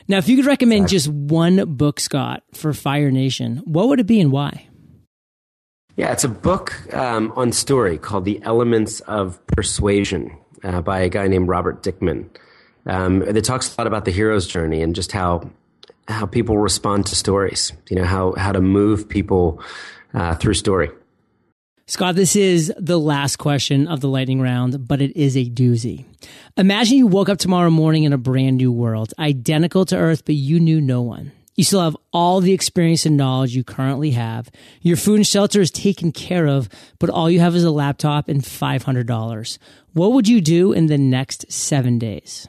Now, 0.08 0.18
if 0.18 0.28
you 0.28 0.36
could 0.36 0.46
recommend 0.46 0.90
just 0.90 1.08
one 1.08 1.64
book, 1.78 2.00
Scott, 2.00 2.44
for 2.54 2.74
Fire 2.74 3.12
Nation, 3.12 3.58
what 3.66 3.88
would 3.88 4.00
it 4.00 4.08
be 4.08 4.20
and 4.20 4.32
why? 4.32 4.68
Yeah, 5.96 6.12
it's 6.12 6.24
a 6.24 6.30
book 6.30 6.92
um, 6.94 7.32
on 7.36 7.52
story 7.52 8.00
called 8.00 8.26
The 8.26 8.42
Elements 8.44 9.00
of 9.02 9.46
Persuasion 9.48 10.36
uh, 10.64 10.82
by 10.82 11.02
a 11.02 11.10
guy 11.10 11.28
named 11.28 11.48
Robert 11.48 11.84
Dickman. 11.84 12.30
Um, 12.88 13.22
it 13.22 13.44
talks 13.44 13.76
a 13.76 13.80
lot 13.80 13.86
about 13.86 14.06
the 14.06 14.12
hero's 14.12 14.48
journey 14.48 14.82
and 14.82 14.96
just 14.96 15.12
how 15.12 15.50
how 16.08 16.26
people 16.26 16.58
respond 16.58 17.06
to 17.06 17.16
stories. 17.16 17.72
You 17.90 17.98
know 17.98 18.06
how 18.06 18.34
how 18.34 18.52
to 18.52 18.60
move 18.60 19.08
people 19.08 19.62
uh, 20.14 20.36
through 20.36 20.56
story. 20.56 20.90
Scott, 21.86 22.16
this 22.16 22.36
is 22.36 22.74
the 22.78 23.00
last 23.00 23.36
question 23.36 23.88
of 23.88 24.00
the 24.00 24.08
lightning 24.08 24.42
round, 24.42 24.88
but 24.88 25.02
it 25.02 25.16
is 25.16 25.36
a 25.36 25.46
doozy. 25.46 26.06
Imagine 26.58 26.98
you 26.98 27.08
woke 27.08 27.30
up 27.30 27.38
tomorrow 27.38 27.70
morning 27.70 28.04
in 28.04 28.14
a 28.14 28.18
brand 28.18 28.58
new 28.58 28.72
world, 28.72 29.14
identical 29.20 29.86
to 29.86 29.98
Earth, 29.98 30.26
but 30.26 30.36
you 30.36 30.60
knew 30.60 30.80
no 30.82 31.02
one. 31.02 31.34
You 31.56 31.64
still 31.64 31.82
have 31.82 31.98
all 32.12 32.42
the 32.42 32.54
experience 32.54 33.06
and 33.06 33.16
knowledge 33.16 33.56
you 33.56 33.64
currently 33.64 34.12
have. 34.12 34.50
Your 34.82 34.98
food 34.98 35.18
and 35.18 35.28
shelter 35.28 35.62
is 35.62 35.70
taken 35.70 36.12
care 36.12 36.48
of, 36.48 36.68
but 37.00 37.10
all 37.10 37.30
you 37.30 37.40
have 37.40 37.56
is 37.56 37.64
a 37.64 37.72
laptop 37.72 38.28
and 38.28 38.42
$500. 38.42 39.58
What 39.94 40.12
would 40.14 40.28
you 40.28 40.42
do 40.42 40.74
in 40.74 40.88
the 40.88 40.98
next 40.98 41.52
seven 41.52 42.00
days? 42.00 42.48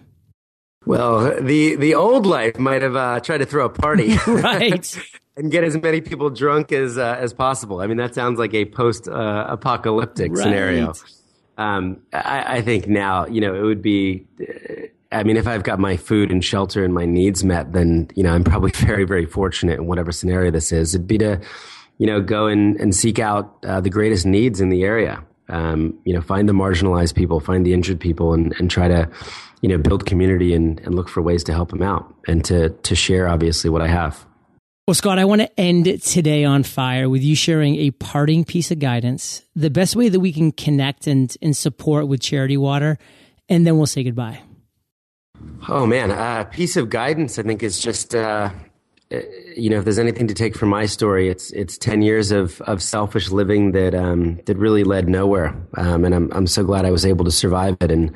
Well, 0.87 1.41
the 1.41 1.77
the 1.77 1.95
old 1.95 2.27
life 2.27 2.59
might 2.59 2.83
have 2.83 2.95
uh, 2.95 3.21
tried 3.21 3.39
to 3.39 3.47
throw 3.47 3.65
a 3.65 3.71
party, 3.71 4.17
right, 4.27 4.99
and 5.37 5.51
get 5.51 5.65
as 5.65 5.77
many 5.81 6.03
people 6.03 6.29
drunk 6.29 6.73
as 6.73 6.99
uh, 6.99 7.17
as 7.19 7.33
possible. 7.33 7.81
I 7.81 7.87
mean, 7.87 7.97
that 7.97 8.15
sounds 8.15 8.39
like 8.39 8.53
a 8.53 8.67
post 8.67 9.09
uh, 9.09 9.47
apocalyptic 9.49 10.33
right. 10.33 10.43
scenario. 10.43 10.93
Um, 11.57 12.03
I, 12.13 12.57
I, 12.57 12.63
think 12.63 12.89
now, 12.89 13.27
you 13.27 13.41
know, 13.41 13.55
it 13.55 13.63
would 13.63 13.81
be 13.81 14.27
I 15.15 15.23
mean, 15.23 15.37
if 15.37 15.47
I've 15.47 15.63
got 15.63 15.79
my 15.79 15.97
food 15.97 16.31
and 16.31 16.45
shelter 16.45 16.85
and 16.85 16.93
my 16.93 17.07
needs 17.07 17.45
met, 17.45 17.73
then, 17.73 18.11
you 18.15 18.23
know, 18.23 18.33
I'm 18.33 18.45
probably 18.45 18.71
very, 18.75 19.05
very 19.05 19.27
fortunate 19.27 19.79
in 19.79 19.87
whatever 19.87 20.13
scenario 20.13 20.51
this 20.51 20.73
is. 20.73 20.95
It'd 20.95 21.07
be 21.07 21.19
to, 21.19 21.41
you 21.99 22.07
know, 22.07 22.21
go 22.21 22.47
and, 22.47 22.79
and 22.81 22.95
seek 22.95 23.19
out 23.19 23.57
uh, 23.65 23.81
the 23.81 23.91
greatest 23.91 24.27
needs 24.27 24.61
in 24.61 24.69
the 24.69 24.83
area. 24.83 25.23
Um, 25.49 25.99
you 26.05 26.15
know, 26.15 26.23
find 26.23 26.49
the 26.49 26.55
marginalized 26.55 27.15
people, 27.15 27.39
find 27.39 27.67
the 27.67 27.75
injured 27.75 28.01
people 28.01 28.33
and, 28.33 28.55
and 28.59 28.71
try 28.71 28.89
to, 28.89 29.09
you 29.61 29.69
know, 29.69 29.79
build 29.79 30.07
community 30.07 30.55
and, 30.55 30.81
and 30.81 30.95
look 30.95 31.09
for 31.09 31.23
ways 31.23 31.45
to 31.45 31.53
help 31.53 31.71
them 31.71 31.83
out 31.83 32.13
and 32.27 32.45
to, 32.47 32.71
to 32.71 32.95
share 32.95 33.29
obviously 33.29 33.69
what 33.71 33.83
I 33.83 33.89
have. 33.89 34.27
Well, 34.87 34.95
Scott, 34.95 35.19
I 35.19 35.25
want 35.25 35.41
to 35.41 35.61
end 35.61 36.03
today 36.03 36.45
on 36.45 36.63
fire 36.63 37.09
with 37.09 37.23
you 37.23 37.35
sharing 37.35 37.77
a 37.77 37.91
parting 37.91 38.45
piece 38.45 38.71
of 38.71 38.79
guidance, 38.79 39.43
the 39.55 39.71
best 39.71 39.97
way 39.97 40.11
that 40.11 40.21
we 40.21 40.33
can 40.33 40.53
connect 40.53 41.07
and, 41.07 41.35
and 41.41 41.57
support 41.57 42.07
with 42.07 42.21
Charity 42.21 42.59
Water, 42.59 42.99
and 43.49 43.67
then 43.67 43.77
we'll 43.79 43.87
say 43.87 44.03
goodbye. 44.03 44.41
Oh 45.69 45.87
man, 45.87 46.11
a 46.11 46.15
uh, 46.15 46.45
piece 46.45 46.77
of 46.77 46.91
guidance 46.91 47.39
I 47.39 47.43
think 47.43 47.63
is 47.63 47.81
just 47.81 48.15
uh, 48.15 48.51
uh, 49.11 49.21
you 49.57 49.71
know 49.71 49.79
if 49.79 49.85
there's 49.85 49.99
anything 49.99 50.27
to 50.29 50.35
take 50.35 50.55
from 50.57 50.69
my 50.69 50.85
story, 50.85 51.29
it's 51.29 51.51
it's 51.53 51.79
ten 51.79 52.03
years 52.03 52.31
of 52.31 52.61
of 52.63 52.83
selfish 52.83 53.31
living 53.31 53.73
that 53.73 53.95
um, 53.95 54.41
that 54.45 54.59
really 54.59 54.85
led 54.85 55.09
nowhere, 55.09 55.57
um, 55.79 56.05
and 56.05 56.15
I'm 56.15 56.31
I'm 56.33 56.47
so 56.47 56.65
glad 56.65 56.85
I 56.85 56.91
was 56.91 57.07
able 57.07 57.25
to 57.25 57.31
survive 57.31 57.77
it. 57.81 57.91
And 57.91 58.15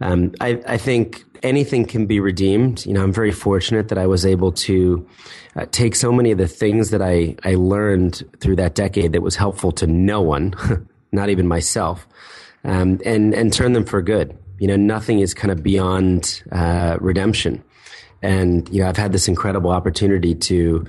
um, 0.00 0.32
I 0.40 0.60
I 0.66 0.76
think 0.78 1.24
anything 1.44 1.84
can 1.84 2.06
be 2.06 2.18
redeemed. 2.18 2.84
You 2.84 2.94
know, 2.94 3.04
I'm 3.04 3.12
very 3.12 3.32
fortunate 3.32 3.86
that 3.88 3.98
I 3.98 4.08
was 4.08 4.26
able 4.26 4.50
to 4.52 5.06
uh, 5.54 5.66
take 5.70 5.94
so 5.94 6.10
many 6.10 6.32
of 6.32 6.38
the 6.38 6.48
things 6.48 6.90
that 6.90 7.02
I 7.02 7.36
I 7.44 7.54
learned 7.54 8.24
through 8.40 8.56
that 8.56 8.74
decade 8.74 9.12
that 9.12 9.22
was 9.22 9.36
helpful 9.36 9.70
to 9.72 9.86
no 9.86 10.20
one, 10.20 10.54
not 11.12 11.28
even 11.28 11.46
myself, 11.46 12.08
um, 12.64 12.98
and 13.04 13.32
and 13.32 13.52
turn 13.52 13.74
them 13.74 13.84
for 13.84 14.02
good 14.02 14.36
you 14.60 14.68
know, 14.68 14.76
nothing 14.76 15.18
is 15.18 15.34
kind 15.34 15.50
of 15.50 15.62
beyond 15.62 16.42
uh, 16.52 16.98
redemption. 17.00 17.64
And, 18.22 18.68
you 18.68 18.82
know, 18.82 18.88
I've 18.88 18.98
had 18.98 19.12
this 19.12 19.26
incredible 19.26 19.70
opportunity 19.70 20.34
to, 20.34 20.86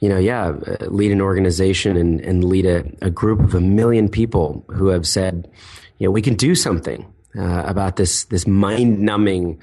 you 0.00 0.08
know, 0.08 0.18
yeah, 0.18 0.52
lead 0.82 1.10
an 1.10 1.22
organization 1.22 1.96
and, 1.96 2.20
and 2.20 2.44
lead 2.44 2.66
a, 2.66 2.84
a 3.00 3.10
group 3.10 3.40
of 3.40 3.54
a 3.54 3.60
million 3.60 4.10
people 4.10 4.62
who 4.68 4.88
have 4.88 5.06
said, 5.06 5.50
you 5.98 6.06
know, 6.06 6.10
we 6.10 6.20
can 6.20 6.34
do 6.34 6.54
something 6.54 7.10
uh, 7.38 7.64
about 7.66 7.96
this, 7.96 8.24
this 8.24 8.46
mind 8.46 9.00
numbing, 9.00 9.58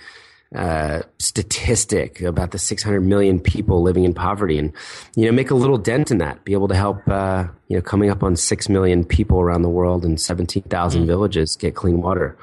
uh, 0.55 1.03
statistic 1.19 2.19
about 2.21 2.51
the 2.51 2.57
600 2.57 3.01
million 3.01 3.39
people 3.39 3.83
living 3.83 4.03
in 4.03 4.15
poverty 4.15 4.57
and, 4.57 4.73
you 5.15 5.27
know, 5.27 5.31
make 5.31 5.51
a 5.51 5.55
little 5.55 5.77
dent 5.77 6.09
in 6.09 6.17
that, 6.17 6.43
be 6.43 6.53
able 6.53 6.67
to 6.67 6.75
help, 6.75 7.07
uh, 7.07 7.45
you 7.67 7.77
know, 7.77 7.81
coming 7.81 8.09
up 8.09 8.23
on 8.23 8.35
6 8.35 8.69
million 8.69 9.05
people 9.05 9.39
around 9.39 9.61
the 9.61 9.69
world 9.69 10.03
and 10.03 10.19
17,000 10.19 11.03
mm. 11.03 11.05
villages 11.05 11.55
get 11.55 11.75
clean 11.75 12.01
water. 12.01 12.35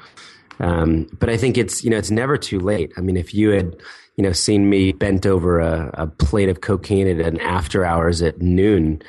Um, 0.59 1.07
but 1.19 1.29
I 1.29 1.37
think 1.37 1.57
it's, 1.57 1.83
you 1.83 1.89
know, 1.89 1.97
it's 1.97 2.11
never 2.11 2.37
too 2.37 2.59
late. 2.59 2.91
I 2.97 3.01
mean, 3.01 3.17
if 3.17 3.33
you 3.33 3.51
had, 3.51 3.75
you 4.15 4.23
know, 4.23 4.31
seen 4.31 4.69
me 4.69 4.91
bent 4.91 5.25
over 5.25 5.59
a, 5.59 5.89
a 5.93 6.07
plate 6.07 6.49
of 6.49 6.61
cocaine 6.61 7.07
at 7.07 7.25
an 7.25 7.39
after 7.39 7.85
hours 7.85 8.21
at 8.21 8.41
noon, 8.41 9.01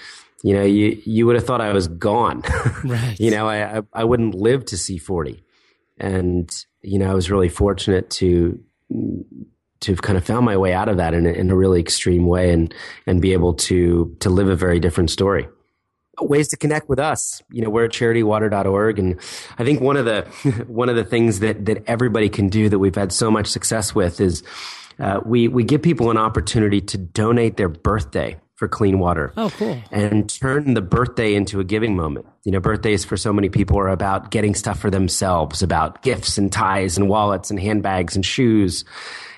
you 0.43 0.55
know, 0.55 0.63
you, 0.63 1.01
you 1.05 1.27
would 1.27 1.37
have 1.37 1.45
thought 1.45 1.61
I 1.61 1.73
was 1.73 1.89
gone. 1.89 2.43
Right. 2.85 3.21
you 3.21 3.31
know, 3.31 3.47
I, 3.47 3.79
I, 3.79 3.83
I 3.93 4.05
wouldn't 4.05 4.35
live 4.35 4.65
to 4.67 4.79
see 4.79 4.97
40. 4.97 5.45
And, 5.99 6.51
you 6.81 6.99
know, 6.99 7.11
I 7.11 7.15
was 7.15 7.31
really 7.31 7.51
fortunate 7.51 8.09
to, 8.11 8.59
to 9.81 9.97
kind 9.97 10.17
of 10.17 10.25
found 10.25 10.47
my 10.47 10.57
way 10.57 10.73
out 10.73 10.89
of 10.89 10.97
that 10.97 11.13
in 11.13 11.27
a, 11.27 11.31
in 11.31 11.51
a 11.51 11.57
really 11.57 11.79
extreme 11.79 12.27
way 12.27 12.53
and, 12.53 12.73
and 13.07 13.21
be 13.21 13.35
able 13.35 13.53
to, 13.55 14.17
to 14.21 14.31
live 14.31 14.49
a 14.49 14.57
very 14.57 14.81
different 14.81 15.11
story 15.11 15.47
ways 16.29 16.49
to 16.49 16.57
connect 16.57 16.89
with 16.89 16.99
us. 16.99 17.43
You 17.51 17.63
know, 17.63 17.71
we're 17.71 17.85
at 17.85 17.93
charitywater.org. 17.93 18.99
And 18.99 19.19
I 19.59 19.65
think 19.65 19.81
one 19.81 19.97
of 19.97 20.05
the, 20.05 20.23
one 20.67 20.89
of 20.89 20.97
the 20.97 21.05
things 21.05 21.41
that, 21.41 21.65
that 21.67 21.85
everybody 21.87 22.29
can 22.29 22.49
do 22.49 22.69
that 22.69 22.79
we've 22.79 22.95
had 22.95 23.13
so 23.13 23.31
much 23.31 23.47
success 23.47 23.95
with 23.95 24.21
is, 24.21 24.43
uh, 24.99 25.21
we, 25.25 25.49
we 25.49 25.65
give 25.65 25.81
people 25.81 26.11
an 26.11 26.19
opportunity 26.19 26.81
to 26.83 26.99
donate 26.99 27.57
their 27.57 27.71
birthday 27.71 28.39
for 28.61 28.69
clean 28.69 28.99
water. 28.99 29.33
Oh, 29.39 29.49
cool. 29.57 29.83
And 29.91 30.29
turn 30.29 30.75
the 30.75 30.83
birthday 30.83 31.35
into 31.35 31.61
a 31.61 31.65
giving 31.65 31.97
moment. 31.97 32.27
You 32.45 32.53
know, 32.53 32.61
birthdays 32.61 33.07
for 33.07 33.17
so 33.17 33.33
many 33.33 33.49
people 33.49 33.79
are 33.79 33.89
about 33.89 34.31
getting 34.31 34.55
stuff 34.55 34.79
for 34.79 34.91
themselves, 34.91 35.63
about 35.63 36.03
gifts 36.03 36.37
and 36.37 36.53
ties 36.53 36.99
and 36.99 37.09
wallets 37.09 37.51
and 37.51 37.59
handbags 37.59 38.17
and 38.17 38.25
shoes. 38.25 38.85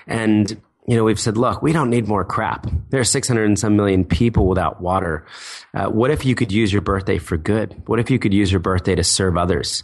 And, 0.07 0.61
you 0.87 0.97
know, 0.97 1.03
we've 1.03 1.19
said, 1.19 1.37
look, 1.37 1.61
we 1.61 1.71
don't 1.71 1.89
need 1.89 2.07
more 2.07 2.25
crap. 2.25 2.67
There 2.89 2.99
are 2.99 3.05
600 3.05 3.45
and 3.45 3.57
some 3.57 3.77
million 3.77 4.03
people 4.03 4.47
without 4.47 4.81
water. 4.81 5.25
Uh, 5.73 5.85
what 5.85 6.11
if 6.11 6.25
you 6.25 6.35
could 6.35 6.51
use 6.51 6.73
your 6.73 6.81
birthday 6.81 7.17
for 7.17 7.37
good? 7.37 7.81
What 7.87 7.99
if 7.99 8.11
you 8.11 8.19
could 8.19 8.33
use 8.33 8.51
your 8.51 8.59
birthday 8.59 8.95
to 8.95 9.03
serve 9.03 9.37
others? 9.37 9.83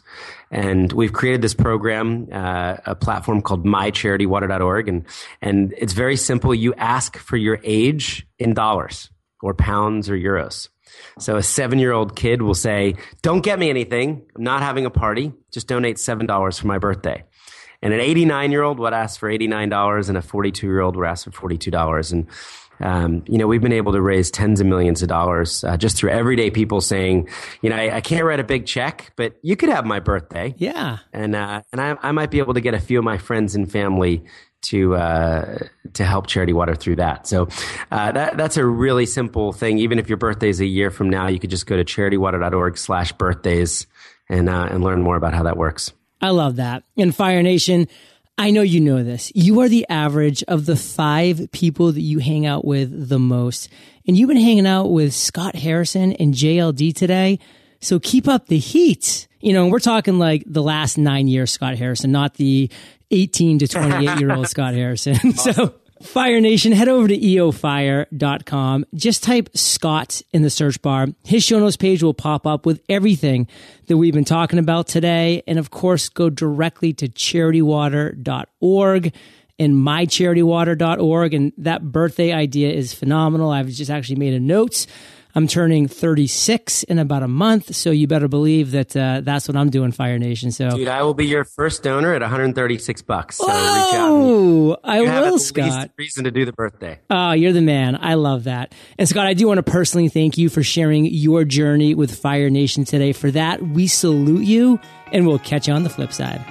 And 0.52 0.92
we've 0.92 1.14
created 1.14 1.42
this 1.42 1.54
program, 1.54 2.28
uh, 2.32 2.78
a 2.86 2.96
platform 2.96 3.42
called 3.42 3.66
mycharitywater.org. 3.66 4.90
And, 4.90 5.06
and 5.42 5.74
it's 5.78 5.94
very 5.94 6.18
simple. 6.18 6.54
You 6.54 6.74
ask 6.74 7.18
for 7.18 7.38
your 7.38 7.60
age 7.64 8.28
in 8.38 8.54
dollars 8.54 9.10
or 9.42 9.54
pounds 9.54 10.10
or 10.10 10.18
euros. 10.18 10.68
So 11.20 11.38
a 11.38 11.44
seven 11.44 11.80
year 11.80 11.94
old 11.94 12.16
kid 12.16 12.42
will 12.42 12.56
say, 12.56 12.96
don't 13.22 13.42
get 13.42 13.58
me 13.58 13.70
anything. 13.70 14.26
I'm 14.36 14.44
not 14.44 14.64
having 14.64 14.86
a 14.86 14.90
party. 14.90 15.32
Just 15.52 15.68
donate 15.68 15.96
$7 15.96 16.60
for 16.60 16.68
my 16.68 16.78
birthday. 16.78 17.24
And 17.82 17.94
an 17.94 18.00
89 18.00 18.52
year 18.52 18.64
old 18.64 18.80
would 18.80 18.94
ask 18.94 19.20
for 19.20 19.30
$89 19.30 20.10
and 20.10 20.18
a 20.18 20.22
42 20.22 20.68
year 20.68 20.82
old 20.82 20.96
would 20.96 21.08
ask 21.08 21.26
for 21.26 21.32
$42. 21.32 22.12
And, 22.12 22.28
um, 22.82 23.24
you 23.28 23.38
know, 23.38 23.48
we've 23.48 23.62
been 23.62 23.74
able 23.74 23.92
to 23.92 24.02
raise 24.02 24.32
tens 24.32 24.60
of 24.60 24.68
millions 24.68 25.02
of 25.02 25.10
dollars 25.10 25.64
uh, 25.64 25.78
just 25.78 25.98
through 25.98 26.12
everyday 26.12 26.50
people 26.50 26.82
saying, 26.82 27.30
you 27.62 27.70
know, 27.70 27.76
I, 27.76 27.98
I, 27.98 28.02
can't 28.02 28.24
write 28.24 28.40
a 28.40 28.44
big 28.44 28.66
check, 28.66 29.12
but 29.18 29.36
you 29.42 29.58
could 29.58 29.70
have 29.70 29.86
my 29.86 30.00
birthday. 30.00 30.56
Yeah. 30.58 31.00
And, 31.12 31.36
uh, 31.36 31.62
and 31.72 31.82
I, 31.82 31.98
I 32.02 32.12
might 32.12 32.32
be 32.32 32.40
able 32.40 32.54
to 32.54 32.62
get 32.62 32.74
a 32.74 32.80
few 32.80 32.98
of 32.98 33.04
my 33.04 33.18
friends 33.18 33.56
and 33.56 33.70
family 33.70 34.24
to 34.62 34.96
uh, 34.96 35.60
to 35.94 36.06
help 36.06 36.28
Charity 36.28 36.54
Water 36.54 36.76
through 36.76 36.98
that. 36.98 37.28
So 37.28 37.48
uh, 37.92 38.12
that 38.12 38.38
that's 38.38 38.58
a 38.58 38.66
really 38.66 39.06
simple 39.06 39.54
thing. 39.54 39.78
Even 39.80 40.00
if 40.00 40.10
your 40.10 40.18
birthday 40.18 40.50
is 40.50 40.60
a 40.60 40.66
year 40.66 40.92
from 40.92 41.10
now, 41.10 41.28
you 41.28 41.40
could 41.40 41.50
just 41.50 41.66
go 41.66 41.78
to 41.78 41.86
charitywater.org/slash 41.86 43.14
birthdays 43.14 43.88
and 44.28 44.50
uh, 44.50 44.68
and 44.70 44.84
learn 44.84 45.02
more 45.02 45.16
about 45.16 45.34
how 45.34 45.44
that 45.44 45.58
works. 45.58 45.94
I 46.22 46.30
love 46.30 46.58
that. 46.58 46.84
And 46.98 47.16
Fire 47.16 47.42
Nation, 47.42 47.88
I 48.38 48.52
know 48.52 48.62
you 48.62 48.80
know 48.80 49.04
this. 49.04 49.32
You 49.36 49.60
are 49.62 49.70
the 49.70 49.86
average 49.90 50.44
of 50.48 50.66
the 50.66 50.76
five 50.76 51.52
people 51.52 51.92
that 51.92 52.02
you 52.02 52.20
hang 52.20 52.46
out 52.46 52.66
with 52.66 53.10
the 53.10 53.20
most, 53.20 53.70
and 54.08 54.18
you've 54.18 54.30
been 54.30 54.38
hanging 54.38 54.68
out 54.68 54.92
with 54.92 55.14
Scott 55.14 55.56
Harrison 55.56 56.14
and 56.14 56.34
JLD 56.34 56.96
today. 56.96 57.40
So 57.82 58.00
keep 58.00 58.28
up 58.28 58.48
the 58.48 58.58
heat. 58.58 59.28
You 59.42 59.54
know, 59.54 59.68
we're 59.68 59.80
talking 59.80 60.20
like 60.20 60.44
the 60.46 60.64
last 60.64 60.98
nine 60.98 61.28
years, 61.28 61.52
Scott 61.52 61.78
Harrison, 61.78 62.12
not 62.12 62.36
the 62.36 62.70
18 63.12 63.60
to 63.60 63.68
28 63.68 64.20
year 64.20 64.32
old 64.32 64.48
Scott 64.50 64.74
Harrison. 64.74 65.16
Awesome. 65.16 65.34
So 65.54 65.74
Fire 66.02 66.40
Nation, 66.40 66.72
head 66.72 66.88
over 66.88 67.10
to 67.10 67.18
eofire.com. 67.18 68.86
Just 68.96 69.22
type 69.22 69.50
Scott 69.54 70.22
in 70.32 70.44
the 70.44 70.50
search 70.50 70.82
bar. 70.82 71.08
His 71.26 71.44
show 71.44 71.60
notes 71.60 71.76
page 71.76 72.02
will 72.02 72.14
pop 72.14 72.48
up 72.48 72.66
with 72.66 72.82
everything 72.88 73.50
that 73.88 73.98
we've 73.98 74.14
been 74.14 74.24
talking 74.24 74.60
about 74.60 74.88
today. 74.88 75.44
And 75.46 75.60
of 75.60 75.72
course, 75.72 76.08
go 76.08 76.30
directly 76.30 76.94
to 76.94 77.10
charitywater.org 77.10 79.14
and 79.60 79.76
mycharitywater.org. 79.76 81.34
And 81.34 81.52
that 81.58 81.92
birthday 81.92 82.32
idea 82.32 82.72
is 82.72 82.94
phenomenal. 82.94 83.52
I've 83.52 83.68
just 83.68 83.92
actually 83.92 84.16
made 84.16 84.34
a 84.34 84.40
note 84.40 84.86
I'm 85.40 85.48
turning 85.48 85.88
36 85.88 86.84
in 86.84 87.00
about 87.00 87.24
a 87.24 87.28
month, 87.30 87.74
so 87.74 87.92
you 87.92 88.08
better 88.08 88.28
believe 88.28 88.72
that 88.72 88.94
uh, 88.94 89.22
that's 89.22 89.48
what 89.48 89.56
I'm 89.56 89.70
doing, 89.70 89.94
Fire 89.94 90.20
Nation. 90.20 90.52
So, 90.52 90.72
dude, 90.72 90.90
I 90.90 91.02
will 91.04 91.14
be 91.14 91.28
your 91.28 91.46
first 91.46 91.82
donor 91.82 92.14
at 92.14 92.20
136 92.20 93.02
bucks. 93.04 93.38
So 93.38 93.46
oh, 93.48 94.78
I 94.84 95.00
will, 95.00 95.40
Scott. 95.40 95.92
reason 95.98 96.26
to 96.26 96.32
do 96.32 96.44
the 96.44 96.52
birthday. 96.52 97.00
Oh, 97.10 97.32
you're 97.32 97.54
the 97.54 97.62
man. 97.62 97.96
I 97.96 98.16
love 98.16 98.44
that. 98.44 98.76
And 98.98 99.08
Scott, 99.08 99.28
I 99.28 99.34
do 99.34 99.48
want 99.48 99.60
to 99.60 99.64
personally 99.64 100.10
thank 100.10 100.38
you 100.38 100.50
for 100.50 100.62
sharing 100.62 101.06
your 101.06 101.46
journey 101.46 101.96
with 101.96 102.14
Fire 102.20 102.50
Nation 102.50 102.84
today. 102.84 103.14
For 103.14 103.32
that, 103.32 103.62
we 103.62 103.88
salute 103.88 104.44
you, 104.44 104.78
and 105.14 105.26
we'll 105.26 105.40
catch 105.40 105.70
you 105.70 105.74
on 105.74 105.84
the 105.84 105.90
flip 105.90 106.12
side. 106.12 106.44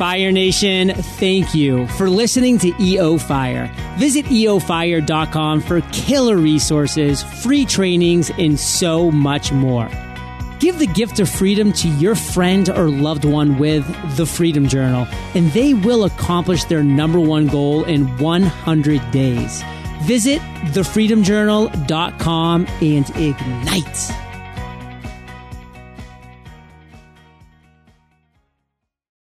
Fire 0.00 0.32
Nation, 0.32 0.94
thank 0.94 1.54
you 1.54 1.86
for 1.88 2.08
listening 2.08 2.56
to 2.56 2.72
EO 2.82 3.18
Fire. 3.18 3.70
Visit 3.98 4.24
eofire.com 4.24 5.60
for 5.60 5.82
killer 5.92 6.38
resources, 6.38 7.22
free 7.22 7.66
trainings, 7.66 8.30
and 8.38 8.58
so 8.58 9.10
much 9.10 9.52
more. 9.52 9.90
Give 10.58 10.78
the 10.78 10.86
gift 10.86 11.20
of 11.20 11.28
freedom 11.28 11.70
to 11.74 11.88
your 11.98 12.14
friend 12.14 12.70
or 12.70 12.88
loved 12.88 13.26
one 13.26 13.58
with 13.58 13.84
the 14.16 14.24
Freedom 14.24 14.66
Journal, 14.66 15.06
and 15.34 15.52
they 15.52 15.74
will 15.74 16.04
accomplish 16.04 16.64
their 16.64 16.82
number 16.82 17.20
one 17.20 17.46
goal 17.46 17.84
in 17.84 18.06
100 18.16 19.10
days. 19.10 19.62
Visit 20.04 20.40
thefreedomjournal.com 20.72 22.66
and 22.80 23.10
ignite. 23.16 24.29